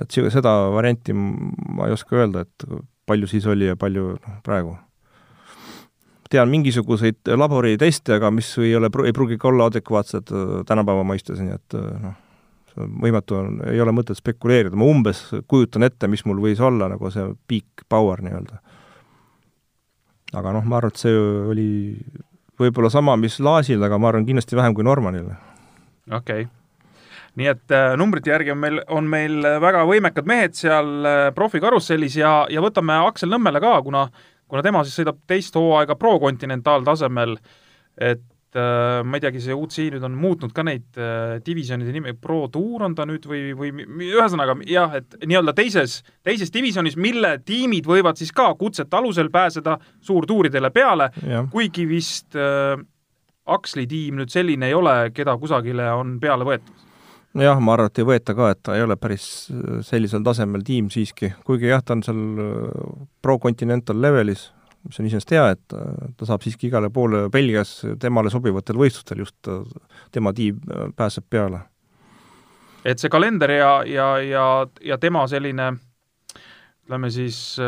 [0.00, 2.68] et seda varianti ma ei oska öelda, et
[3.08, 4.76] palju siis oli ja palju noh, praegu
[6.28, 11.40] tean mingisuguseid laboriteste, aga mis ei ole, ei pruugi ka olla adekvaatsed äh, tänapäeva mõistes,
[11.40, 12.16] nii et äh, noh,
[12.78, 17.10] võimatu on, ei ole mõtet spekuleerida, ma umbes kujutan ette, mis mul võis olla nagu
[17.10, 18.60] see peak power nii-öelda.
[20.36, 21.16] Aga noh, ma arvan, et see
[21.54, 21.70] oli
[22.58, 25.32] võib-olla sama, mis Laasil, aga ma arvan kindlasti vähem kui Normanil.
[26.10, 26.54] okei okay
[27.38, 32.16] nii et äh, numbrite järgi on meil, on meil väga võimekad mehed seal äh, profikarussellis
[32.18, 34.08] ja, ja võtame Aksel Nõmmele ka, kuna
[34.48, 37.36] kuna tema siis sõidab teist hooaega pro-kontinentaaltasemel,
[38.00, 38.24] et
[38.58, 42.42] äh, ma ei teagi, see UCI nüüd on muutnud ka neid äh, divisjonide nime, Pro
[42.52, 43.72] Tour on ta nüüd või, või
[44.10, 49.78] ühesõnaga jah, et nii-öelda teises, teises divisjonis, mille tiimid võivad siis ka kutsete alusel pääseda
[50.04, 51.10] suurtuuridele peale,
[51.52, 52.76] kuigi vist äh,
[53.48, 56.84] Aksli tiim nüüd selline ei ole, keda kusagile on peale võetud.
[57.38, 60.64] Jah, ma arvan, et ei võeta ka, et ta ei ole päris äh, sellisel tasemel
[60.66, 64.48] tiim siiski, kuigi jah, ta on seal äh, pro-continental levelis,
[64.88, 69.24] mis on iseenesest hea, et äh, ta saab siiski igale poole Belgias temale sobivatel võistlustel
[69.24, 69.50] just
[70.14, 70.60] tema tiim
[70.96, 71.62] pääseb peale.
[72.84, 74.46] et see kalender ja, ja, ja,
[74.80, 75.72] ja tema selline
[76.88, 77.58] ütleme siis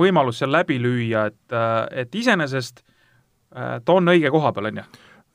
[0.00, 1.56] võimalus seal läbi lüüa, et,
[1.92, 2.80] et iseenesest
[3.52, 4.86] ta on õige koha peal, on ju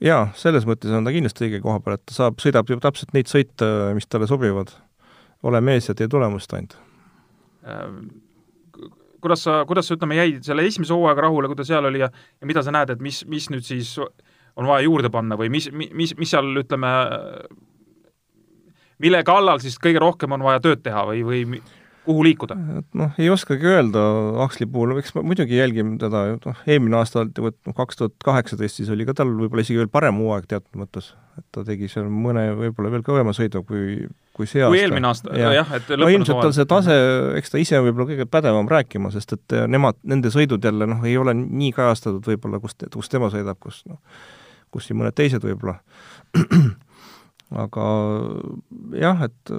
[0.02, 3.14] jaa, selles mõttes on ta kindlasti õige koha peal, et ta saab, sõidab ju täpselt
[3.16, 3.68] neid sõite,
[3.98, 4.74] mis talle sobivad.
[5.44, 6.78] ole mees ja tee tulemust ainult.
[9.22, 12.12] Kuidas sa, kuidas sa, ütleme, jäid selle esimese hooaega rahule, kui ta seal oli ja,
[12.12, 15.70] ja mida sa näed, et mis, mis nüüd siis on vaja juurde panna või mis,
[15.72, 16.92] mis, mis seal, ütleme,
[19.02, 21.62] mille kallal siis kõige rohkem on vaja tööd teha või, või
[22.06, 22.58] kuhu liikuda?
[22.98, 24.02] noh, ei oskagi öelda
[24.46, 28.90] Aksli puhul, eks ma muidugi jälgin teda, noh, eelmine aasta, noh, kaks tuhat kaheksateist, siis
[28.94, 31.12] oli ka tal võib-olla isegi veel parem hooaeg teatud mõttes.
[31.40, 34.74] et ta tegi seal mõne võib-olla veel kõvema sõidu kui, kui see aasta.
[34.74, 36.98] kui eelmine aasta ja., jah, et no ilmselt tal see tase,
[37.40, 41.18] eks ta ise võib-olla kõige pädevam rääkima, sest et nemad, nende sõidud jälle noh, ei
[41.22, 44.02] ole nii kajastatud võib-olla, kus, kus tema sõidab, kus noh,
[44.72, 45.80] kus siin mõned teised võib-olla.
[47.64, 47.88] aga
[48.98, 49.52] jah, et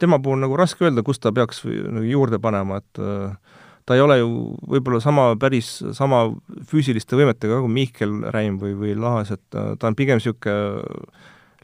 [0.00, 4.04] tema puhul nagu raske öelda, kust ta peaks nagu juurde panema, et äh, ta ei
[4.04, 4.30] ole ju
[4.74, 6.26] võib-olla sama, päris sama
[6.70, 10.56] füüsiliste võimetega kui Mihkel Räim või, või Laas, et ta, ta on pigem niisugune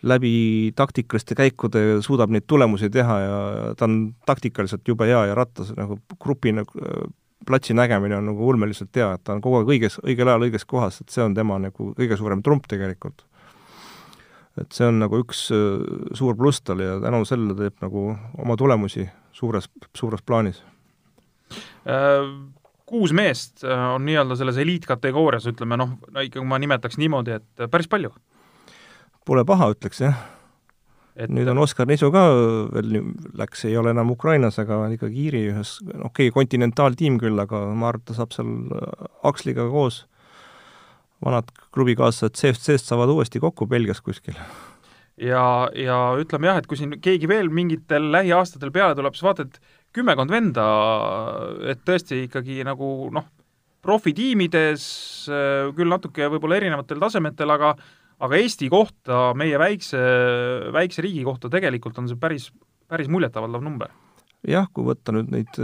[0.07, 3.37] läbi taktikaliste käikude suudab neid tulemusi teha ja
[3.79, 6.85] ta on taktikaliselt jube hea ja rattas nagu grupi nagu
[7.47, 10.67] platsi nägemine on nagu ulmeliselt hea, et ta on kogu aeg õiges, õigel ajal õiges
[10.69, 13.25] kohas, et see on tema nagu kõige suurem trump tegelikult.
[14.61, 15.85] Et see on nagu üks äh,
[16.17, 20.63] suur pluss tal ja tänu sellele teeb nagu oma tulemusi suures, suures plaanis
[21.87, 22.31] Äh,
[22.87, 27.63] kuus meest äh, on nii-öelda selles eliitkategoorias, ütleme noh, no ikkagi ma nimetaks niimoodi, et
[27.63, 28.11] äh, päris palju.
[29.27, 30.25] Pole paha, ütleks jah.
[31.17, 32.27] et nüüd on Oskar Nisu ka
[32.75, 32.99] veel,
[33.41, 37.63] läks, ei ole enam Ukrainas, aga on ikkagi Iiri ühes, okei okay,, kontinentaaltiim küll, aga
[37.73, 38.51] ma arvan, et ta saab seal
[39.25, 40.03] Aksliga koos,
[41.25, 44.37] vanad klubikaaslased CFC-st saavad uuesti kokku Belgias kuskil
[45.21, 49.47] ja, ja ütleme jah, et kui siin keegi veel mingitel lähiaastatel peale tuleb, siis vaata,
[49.47, 49.61] et
[49.97, 50.67] kümmekond venda,
[51.73, 53.29] et tõesti ikkagi nagu noh,
[53.87, 54.87] profitiimides,
[55.77, 57.77] küll natuke võib-olla erinevatel tasemetel, aga
[58.17, 60.01] aga Eesti kohta, meie väikse,
[60.73, 62.49] väikse riigi kohta tegelikult on see päris,
[62.89, 63.93] päris muljetavaldav number.
[64.47, 65.59] jah, kui võtta nüüd neid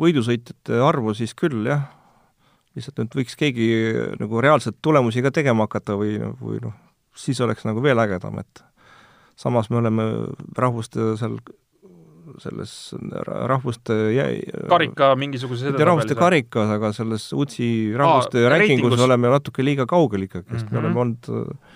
[0.00, 1.88] võidusõitjate arvu, siis küll jah,
[2.76, 3.68] lihtsalt nüüd võiks keegi
[4.20, 6.76] nagu reaalselt tulemusi ka tegema hakata või, või noh,
[7.16, 8.62] siis oleks nagu veel ägedam, et
[9.40, 10.06] samas me oleme
[10.58, 11.40] rahvuste seal
[12.38, 12.72] selles
[13.50, 13.94] rahvuste
[14.70, 20.28] karika mingisuguses mitte rahvuste karikas, aga selles UTSi rahvuste Aa, rankingus oleme natuke liiga kaugel
[20.28, 20.74] ikkagi, sest mm -hmm.
[20.74, 21.69] me oleme olnud äh,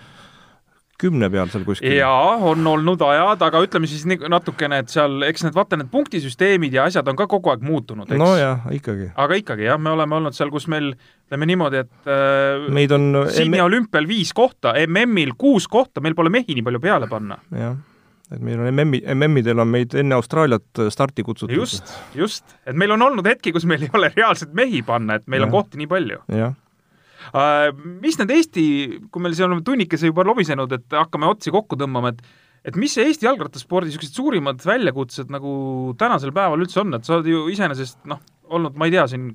[1.01, 1.95] kümne peal seal kuskil.
[1.97, 6.75] jaa, on olnud ajad, aga ütleme siis natukene, et seal, eks need, vaata need punktisüsteemid
[6.75, 8.21] ja asjad on ka kogu aeg muutunud, eks?
[8.21, 9.09] nojah, ikkagi.
[9.25, 13.25] aga ikkagi jah, me oleme olnud seal, kus meil ütleme niimoodi, et äh, meid on
[13.33, 17.41] Siini olümpial viis kohta, MM-il kuus kohta, meil pole mehi nii palju peale panna.
[17.55, 17.75] jah
[18.33, 21.55] et meil on MM-i, MM-idel on meid enne Austraaliat äh, starti kutsutud.
[21.55, 25.27] just, just, et meil on olnud hetki, kus meil ei ole reaalselt mehi panna, et
[25.29, 25.49] meil ja.
[25.49, 26.21] on kohti nii palju.
[26.33, 26.55] jah.
[28.03, 28.65] Mis need Eesti,
[29.11, 32.25] kui meil siin oleme tunnikese juba lobisenud, et hakkame otsi kokku tõmbama, et
[32.65, 35.51] et mis see Eesti jalgrattaspordi niisugused suurimad väljakutsed nagu
[36.01, 39.27] tänasel päeval üldse on, et sa oled ju iseenesest noh, olnud, ma ei tea, siin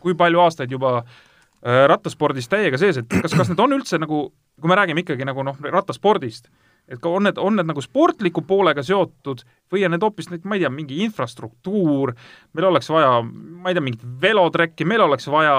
[0.00, 4.22] kui palju aastaid juba äh, rattaspordis täiega sees, et kas, kas need on üldse nagu,
[4.60, 6.48] kui me räägime ikkagi nagu noh, rattaspordist,
[6.90, 10.56] et ka on need, on need nagu sportliku poolega seotud või on need hoopis ma
[10.56, 12.14] ei tea, mingi infrastruktuur,
[12.56, 15.54] meil oleks vaja, ma ei tea, mingit velotrekki, meil oleks vaja,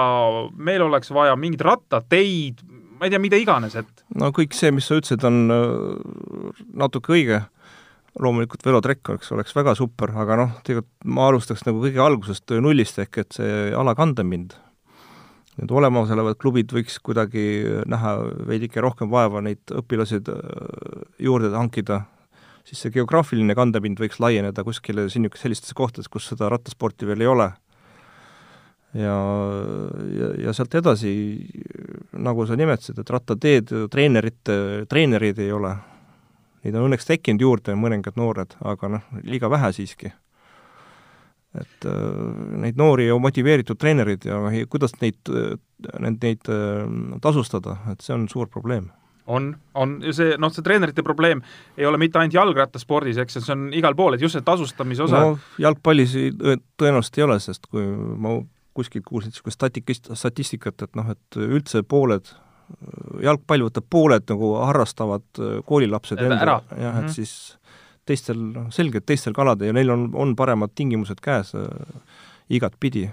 [0.56, 2.60] meil oleks vaja mingeid rattateid,
[2.98, 7.16] ma ei tea, mida iganes, et no kõik see, mis sa ütlesid, on äh, natuke
[7.16, 7.40] õige,
[8.20, 13.00] loomulikult velotrekk oleks, oleks väga super, aga noh, tegelikult ma alustaks nagu kõige algusest nullist,
[13.00, 14.52] ehk et see ala kandepind
[15.60, 17.44] need olemasolevad klubid võiks kuidagi
[17.90, 18.14] näha
[18.48, 20.38] veidike rohkem vaeva, neid õpilasi äh,
[21.22, 22.02] juurde hankida,
[22.68, 27.30] siis see geograafiline kandepind võiks laieneda kuskile siin sellistes kohtades, kus seda rattasporti veel ei
[27.32, 27.50] ole.
[28.96, 29.18] ja,
[30.16, 31.12] ja, ja sealt edasi,
[32.12, 35.76] nagu sa nimetasid, et rattateed, treenerite, treenereid ei ole.
[36.62, 40.12] Neid on õnneks tekkinud juurde, mõningad noored, aga noh, liiga vähe siiski
[41.60, 42.00] et äh,
[42.64, 44.40] neid noori ja motiveeritud treenereid ja
[44.72, 46.84] kuidas neid, neid, neid äh,
[47.24, 48.88] tasustada, et see on suur probleem.
[49.30, 51.44] On, on see, noh, see treenerite probleem
[51.78, 55.20] ei ole mitte ainult jalgrattaspordis, eks, see on igal pool, et just see tasustamise osa
[55.22, 56.16] no jalgpallis
[56.80, 58.40] tõenäoliselt ei ole, sest kui ma
[58.74, 62.32] kuskilt kuulsin niisugust statikist, statistikat, et noh, et üldse pooled,
[63.22, 67.12] jalgpall võtab pooled nagu harrastavad koolilapsed enda, jah, et mm -hmm.
[67.12, 67.58] siis
[68.08, 71.66] teistel, noh selge, et teistel kaladel ja neil on, on paremad tingimused käes äh,
[72.52, 73.06] igatpidi,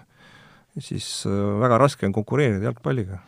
[0.79, 3.21] siis äh, väga raske on konkureerida jalgpalliga.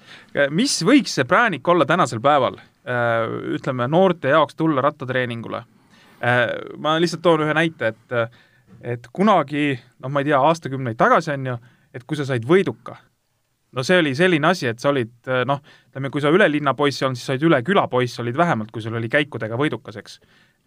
[0.51, 5.63] mis võiks see präänik olla tänasel päeval äh,, ütleme, noorte jaoks tulla rattatreeningule
[6.23, 6.47] äh,?
[6.77, 8.17] Ma lihtsalt toon ühe näite, et
[8.81, 11.55] et kunagi, noh, ma ei tea, aastakümneid tagasi, on ju,
[11.93, 12.95] et kui sa said võiduka,
[13.75, 16.73] no see oli selline asi, et sa olid äh, noh, ütleme, kui sa üle linna
[16.77, 19.59] poiss ei olnud, siis sa olid üle küla poiss, olid vähemalt, kui sul oli käikudega
[19.59, 20.17] võidukas, eks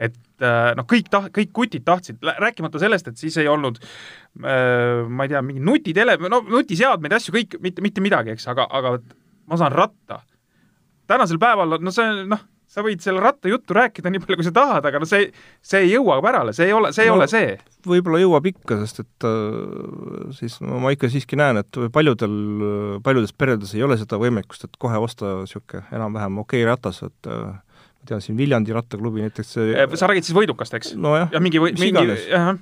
[0.02, 5.04] et äh, noh, kõik tah-, kõik kutid tahtsid, rääkimata sellest, et siis ei olnud äh,
[5.06, 8.96] ma ei tea, mingi nutitele-, no nutiseadmeid, asju, kõik, mitte, mitte midagi, eks, aga, aga
[9.50, 10.22] ma saan ratta.
[11.06, 12.42] tänasel päeval, no see noh,
[12.74, 15.28] sa võid selle rattajuttu rääkida nii palju, kui sa tahad, aga no see,
[15.62, 17.52] see ei jõua pärale, see ei ole, see ei no, ole see.
[17.86, 22.34] võib-olla jõuab ikka, sest et äh, siis no, ma ikka siiski näen, et paljudel,
[23.06, 27.30] paljudes peredes ei ole seda võimekust, et kohe osta niisugune enam-vähem okei okay ratas, et
[27.30, 27.54] äh,
[28.04, 30.92] ma tean, siin Viljandi rattaklubi näiteks see sa räägid siis võidukast, eks?
[31.00, 32.52] nojah, mingi või, mingi, jah.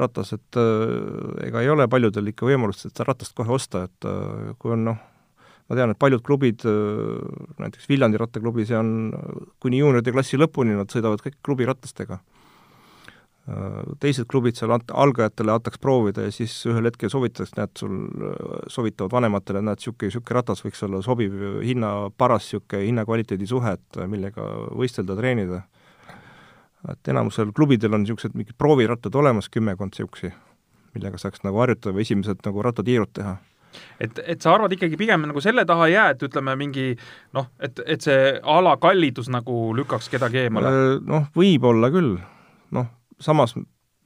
[0.00, 4.52] ratas, et äh, ega ei ole paljudel ikka võimalust seda ratast kohe osta, et äh,
[4.60, 5.00] kui on noh,
[5.70, 6.76] ma tean, et paljud klubid äh,,
[7.62, 8.92] näiteks Viljandi rattaklubi, see on
[9.62, 12.20] kuni juunioride klassi lõpuni, nad sõidavad kõik klubiratastega.
[14.02, 17.96] Teised klubid seal ant-, algajatele antaks proovida ja siis ühel hetkel soovitatakse, näed, sul
[18.70, 21.34] soovitavad vanematele, näed, niisugune, niisugune ratas võiks olla sobiv
[21.66, 24.46] hinna, paras niisugune hinna-kvaliteedi suhe, et millega
[24.78, 25.62] võistelda, treenida.
[26.92, 30.30] et enamusel klubidel on niisugused mingid proovirattad olemas, kümmekond niisugusi,
[30.94, 33.36] millega saaks nagu harjutada või esimesed nagu rattatiirud teha
[34.00, 36.88] et, et sa arvad ikkagi pigem nagu selle taha ei jää, et ütleme, mingi
[37.34, 40.72] noh, et, et see ala kallidus nagu lükkaks kedagi eemale?
[41.08, 42.18] Noh, võib-olla küll,
[42.76, 42.90] noh,
[43.22, 43.56] samas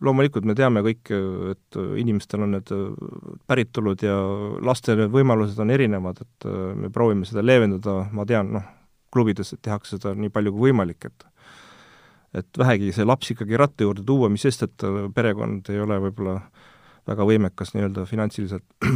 [0.05, 1.11] loomulikult me teame kõik,
[1.55, 2.73] et inimestel on need
[3.49, 4.17] päritolud ja
[4.65, 8.67] laste need võimalused on erinevad, et me proovime seda leevendada, ma tean, noh,
[9.15, 11.27] klubides tehakse seda nii palju kui võimalik, et
[12.37, 14.85] et vähegi see laps ikkagi ratta juurde tuua, mis sest, et
[15.17, 16.35] perekond ei ole võib-olla
[17.09, 18.67] väga võimekas nii-öelda finantsiliselt.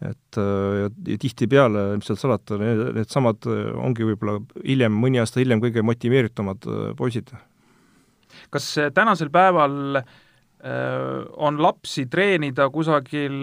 [0.00, 5.60] Et ja, ja tihtipeale, mis seal salata, needsamad need ongi võib-olla hiljem, mõni aasta hiljem
[5.60, 6.64] kõige motiveeritumad
[6.96, 7.34] poisid
[8.50, 10.06] kas tänasel päeval äh,
[11.36, 13.36] on lapsi treenida kusagil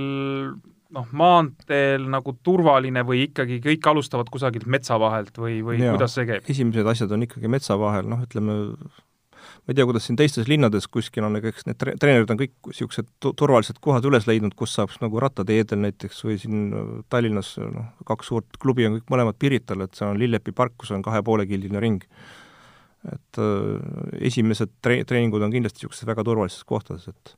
[0.95, 6.15] noh, maanteel nagu turvaline või ikkagi kõik alustavad kusagilt metsa vahelt või, või ja, kuidas
[6.17, 6.47] see käib?
[6.49, 10.87] esimesed asjad on ikkagi metsa vahel, noh ütleme, ma ei tea, kuidas siin teistes linnades
[10.91, 14.95] kuskil on, eks need tre-, treenerid on kõik niisugused turvalised kohad üles leidnud, kus saab
[15.03, 16.67] nagu rattateedel näiteks või siin
[17.11, 20.95] Tallinnas noh, kaks suurt klubi on kõik mõlemad Pirital, et see on Lillepi park, kus
[20.95, 22.07] on kahe poole kildiline ring
[23.13, 27.35] et äh, esimesed tre-, treeningud on kindlasti niisugustes väga turvalistes kohtades, et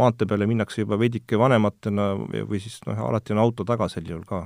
[0.00, 4.24] maantee peale minnakse juba veidike vanematena või siis noh, alati on auto taga sel juhul
[4.28, 4.42] ka.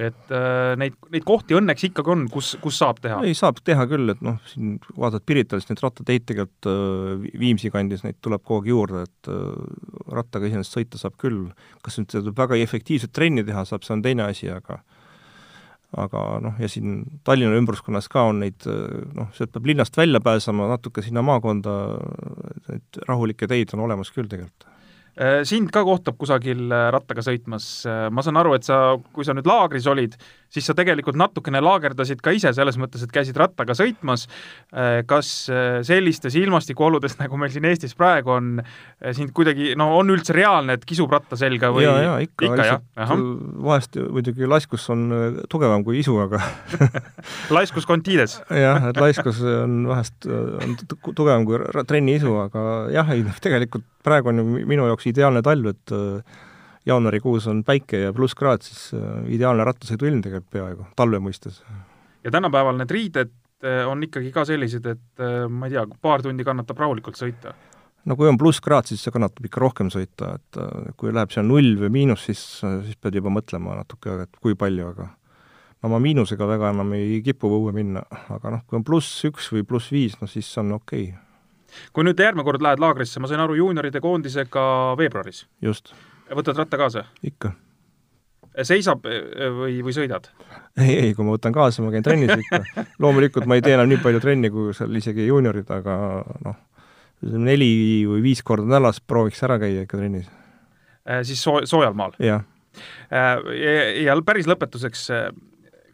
[0.00, 3.20] et äh, neid, neid kohti õnneks ikkagi on, kus, kus saab teha?
[3.26, 8.04] ei, saab teha küll, et noh, siin vaatad Piritalis neid rattateid tegelikult äh, Viimsi kandis,
[8.06, 9.76] neid tuleb kogu aeg juurde, et äh,
[10.12, 11.44] rattaga iseenesest sõita saab küll.
[11.84, 14.82] kas nüüd seda väga efektiivset trenni teha saab, see on teine asi, aga
[15.98, 20.70] aga noh, ja siin Tallinna ümbruskonnas ka on neid noh, sealt peab linnast välja pääsema
[20.70, 21.78] natuke sinna maakonda,
[22.70, 24.71] neid rahulikke teid on olemas küll tegelikult
[25.44, 29.34] sind ka kohtab kusagil äh, rattaga sõitmas, äh, ma saan aru, et sa, kui sa
[29.36, 30.14] nüüd laagris olid,
[30.52, 34.26] siis sa tegelikult natukene laagerdasid ka ise, selles mõttes, et käisid rattaga sõitmas,
[35.08, 35.28] kas
[35.88, 38.50] sellistes ilmastikuoludes, nagu meil siin Eestis praegu on,
[39.16, 42.68] sind kuidagi, no on üldse reaalne, et kisub ratta selga või jaa, jaa, ikka, ikka,
[42.68, 43.14] jah?
[43.64, 45.06] vahest muidugi laiskus on
[45.52, 46.42] tugevam kui isu, aga
[47.56, 48.36] laiskus contides
[48.66, 54.32] jah, et laiskus on vahest on tugevam kui trenni isu, aga jah, ei tegelikult praegu
[54.32, 56.40] on ju minu jaoks ideaalne talv, et äh,
[56.88, 61.62] jaanuarikuus on päike ja plusskraad, siis äh, ideaalne rattasõiduilm tegelikult peaaegu, talve mõistes.
[62.24, 63.32] ja tänapäeval need riided
[63.64, 67.54] äh, on ikkagi ka sellised, et ma ei tea, paar tundi kannatab rahulikult sõita?
[68.04, 70.62] no kui on plusskraad, siis see kannatab ikka rohkem sõita, et
[70.98, 74.88] kui läheb seal null või miinus, siis, siis pead juba mõtlema natuke, et kui palju,
[74.94, 75.12] aga
[75.82, 78.02] no ma miinusega väga enam ei kipu õue minna,
[78.34, 81.31] aga noh, kui on pluss üks või pluss viis, no siis on okei okay
[81.92, 84.64] kui nüüd järgmine kord lähed laagrisse, ma sain aru, juunioride koondisega
[84.98, 85.44] veebruaris?
[85.62, 85.92] just.
[86.32, 87.04] võtad ratta kaasa?
[87.26, 87.52] ikka.
[88.68, 90.28] seisab e, e, või, või sõidad?
[90.80, 92.86] ei, ei, kui ma võtan kaasa, ma käin trennis ikka.
[93.02, 95.96] loomulikult ma ei tee enam nii palju trenni, kui seal isegi juuniorid, aga
[96.46, 96.60] noh,
[97.22, 97.72] neli
[98.08, 100.28] või viis korda nädalas prooviks ära käia ikka trennis
[101.08, 101.22] äh,.
[101.26, 102.16] Siis soo-, soojal maal?
[102.22, 102.44] jah
[103.12, 104.04] äh,.
[104.04, 105.32] Ja päris lõpetuseks, äh,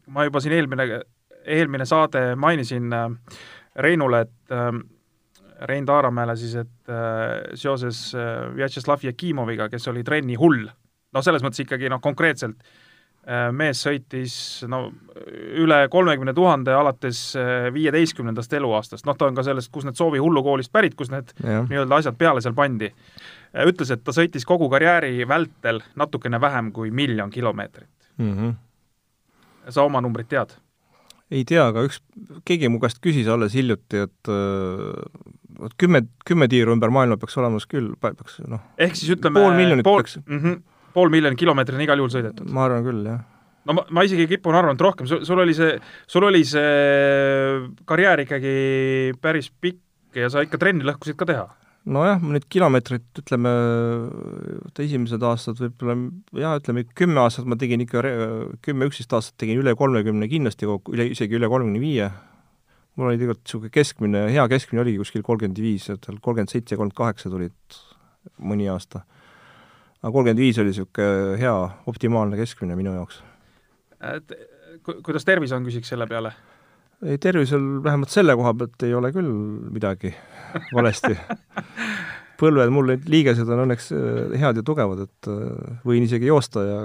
[0.08, 1.02] ma juba siin eelmine,
[1.46, 2.92] eelmine saade mainisin
[3.78, 4.54] Reinule, et
[5.66, 10.68] Rein Taaramäele siis, et äh, seoses äh, Vjatšeslav Jakimoviga, kes oli trenni hull,
[11.12, 14.36] no selles mõttes ikkagi noh, konkreetselt äh, mees sõitis
[14.70, 14.84] no
[15.58, 17.22] üle kolmekümne tuhande alates
[17.74, 21.98] viieteistkümnendast eluaastast, noh ta on ka sellest, kus need Soovi hullukoolist pärit, kus need nii-öelda
[21.98, 22.92] asjad peale seal pandi
[23.66, 28.32] ütles, et ta sõitis kogu karjääri vältel natukene vähem kui miljon kilomeetrit mm.
[28.36, 28.54] -hmm.
[29.68, 30.54] sa oma numbrit tead?
[31.34, 32.00] Ei tea, aga üks,
[32.48, 35.08] keegi mu käest küsis alles hiljuti, et äh,
[35.58, 39.56] vot kümme, kümme tiiru ümber maailma peaks olemas küll, peaks noh ehk siis ütleme pool
[39.58, 40.62] miljonit pool, peaks mm -hmm,
[40.94, 42.48] pool miljonit kilomeetrit on igal juhul sõidetud?
[42.52, 43.20] ma arvan küll, jah.
[43.68, 46.72] no ma, ma isegi kipun arvama, et rohkem, sul, sul oli see, sul oli see
[47.84, 48.56] karjäär ikkagi
[49.20, 49.82] päris pikk
[50.16, 51.48] ja sa ikka trenni lõhkusid ka teha
[51.88, 53.50] nojah, nüüd kilomeetrit, ütleme,
[54.82, 55.96] esimesed aastad võib-olla
[56.36, 58.02] jah, ütleme kümme aastat ma tegin ikka,
[58.64, 62.10] kümme-üksteist aastat tegin üle kolmekümne kindlasti kokku, üle, isegi üle kolmekümne viie.
[62.98, 66.98] mul oli tegelikult niisugune keskmine, hea keskmine oligi kuskil kolmkümmend viis, et kolmkümmend seitse, kolmkümmend
[66.98, 67.80] kaheksa tulid
[68.42, 69.04] mõni aasta.
[70.02, 71.56] aga kolmkümmend viis oli niisugune hea,
[71.86, 73.22] optimaalne keskmine minu jaoks.
[74.14, 74.38] et
[74.84, 76.34] kuidas tervis on, küsiks selle peale?
[77.06, 79.30] Ei, tervisel vähemalt selle koha pealt ei ole küll
[79.72, 80.12] midagi
[80.74, 81.14] valesti.
[82.38, 86.62] põlved, mul need liigesed on õnneks äh, head ja tugevad, et äh, võin isegi joosta
[86.62, 86.76] ja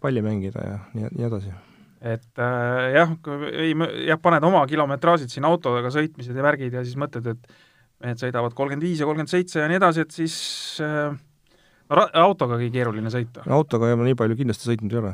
[0.00, 1.52] palli mängida ja nii, nii edasi.
[2.00, 3.12] et äh, jah,
[3.50, 3.74] ei,
[4.08, 7.52] jah, paned oma kilometraažid siin autodega sõitmised ja värgid ja siis mõtled, et
[8.02, 10.38] mehed sõidavad kolmkümmend viis ja kolmkümmend seitse ja nii edasi, et siis
[10.84, 11.12] äh,
[11.92, 13.44] autogagi keeruline sõita.
[13.52, 15.12] autoga ma nii palju kindlasti sõitnud ei ole.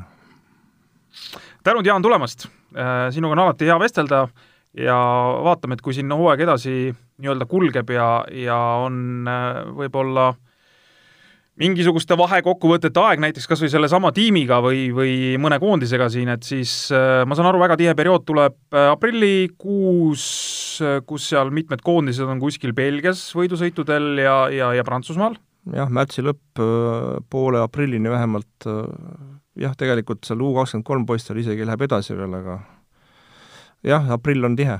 [1.66, 2.46] tänud, Jaan, tulemast!
[3.14, 4.26] sinuga on alati hea vestelda
[4.78, 4.98] ja
[5.44, 6.74] vaatame, et kui siin hooaeg edasi
[7.18, 9.26] nii-öelda kulgeb ja, ja on
[9.78, 10.38] võib-olla äh,
[11.58, 16.72] mingisuguste vahekokkuvõtete aeg näiteks kas või sellesama tiimiga või, või mõne koondisega siin, et siis
[16.94, 20.24] äh, ma saan aru, väga tihe periood tuleb äh, aprillikuus,
[21.08, 25.38] kus seal mitmed koondised on kuskil Belgias võidusõitudel ja, ja, ja Prantsusmaal.
[25.74, 26.62] jah, märtsi lõpp
[27.30, 28.68] poole aprillini vähemalt
[29.58, 32.60] jah, tegelikult seal U kakskümmend kolm poistel isegi läheb edasi veel, aga
[33.84, 34.78] jah, aprill on tihe.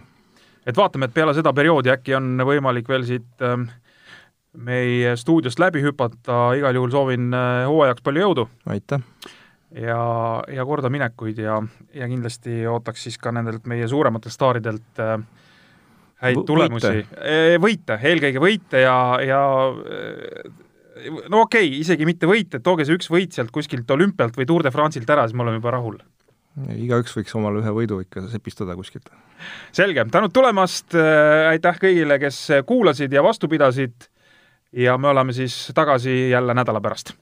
[0.67, 3.57] et vaatame, et peale seda perioodi äkki on võimalik veel siit äh,
[4.59, 8.49] meie stuudiost läbi hüpata, igal juhul soovin äh, hooajaks palju jõudu!
[8.67, 9.03] aitäh!
[9.75, 10.01] ja,
[10.49, 11.59] ja kordaminekuid ja,
[11.95, 15.19] ja kindlasti ootaks siis ka nendelt meie suurematelt staaridelt äh,
[16.25, 17.05] häid tulemusi.
[17.61, 20.57] võite, eelkõige võite ja, ja äh,
[21.29, 24.65] no okei okay,, isegi mitte võite, tooge see üks võit sealt kuskilt olümpialt või Tour
[24.67, 26.01] de France'ilt ära, siis me oleme juba rahul.
[26.75, 29.11] Igaüks võiks omale ühe võidu ikka sepistada kuskilt.
[29.73, 30.95] selge, tänud tulemast,
[31.53, 34.09] aitäh kõigile, kes kuulasid ja vastu pidasid
[34.73, 37.15] ja me oleme siis tagasi jälle nädala pärast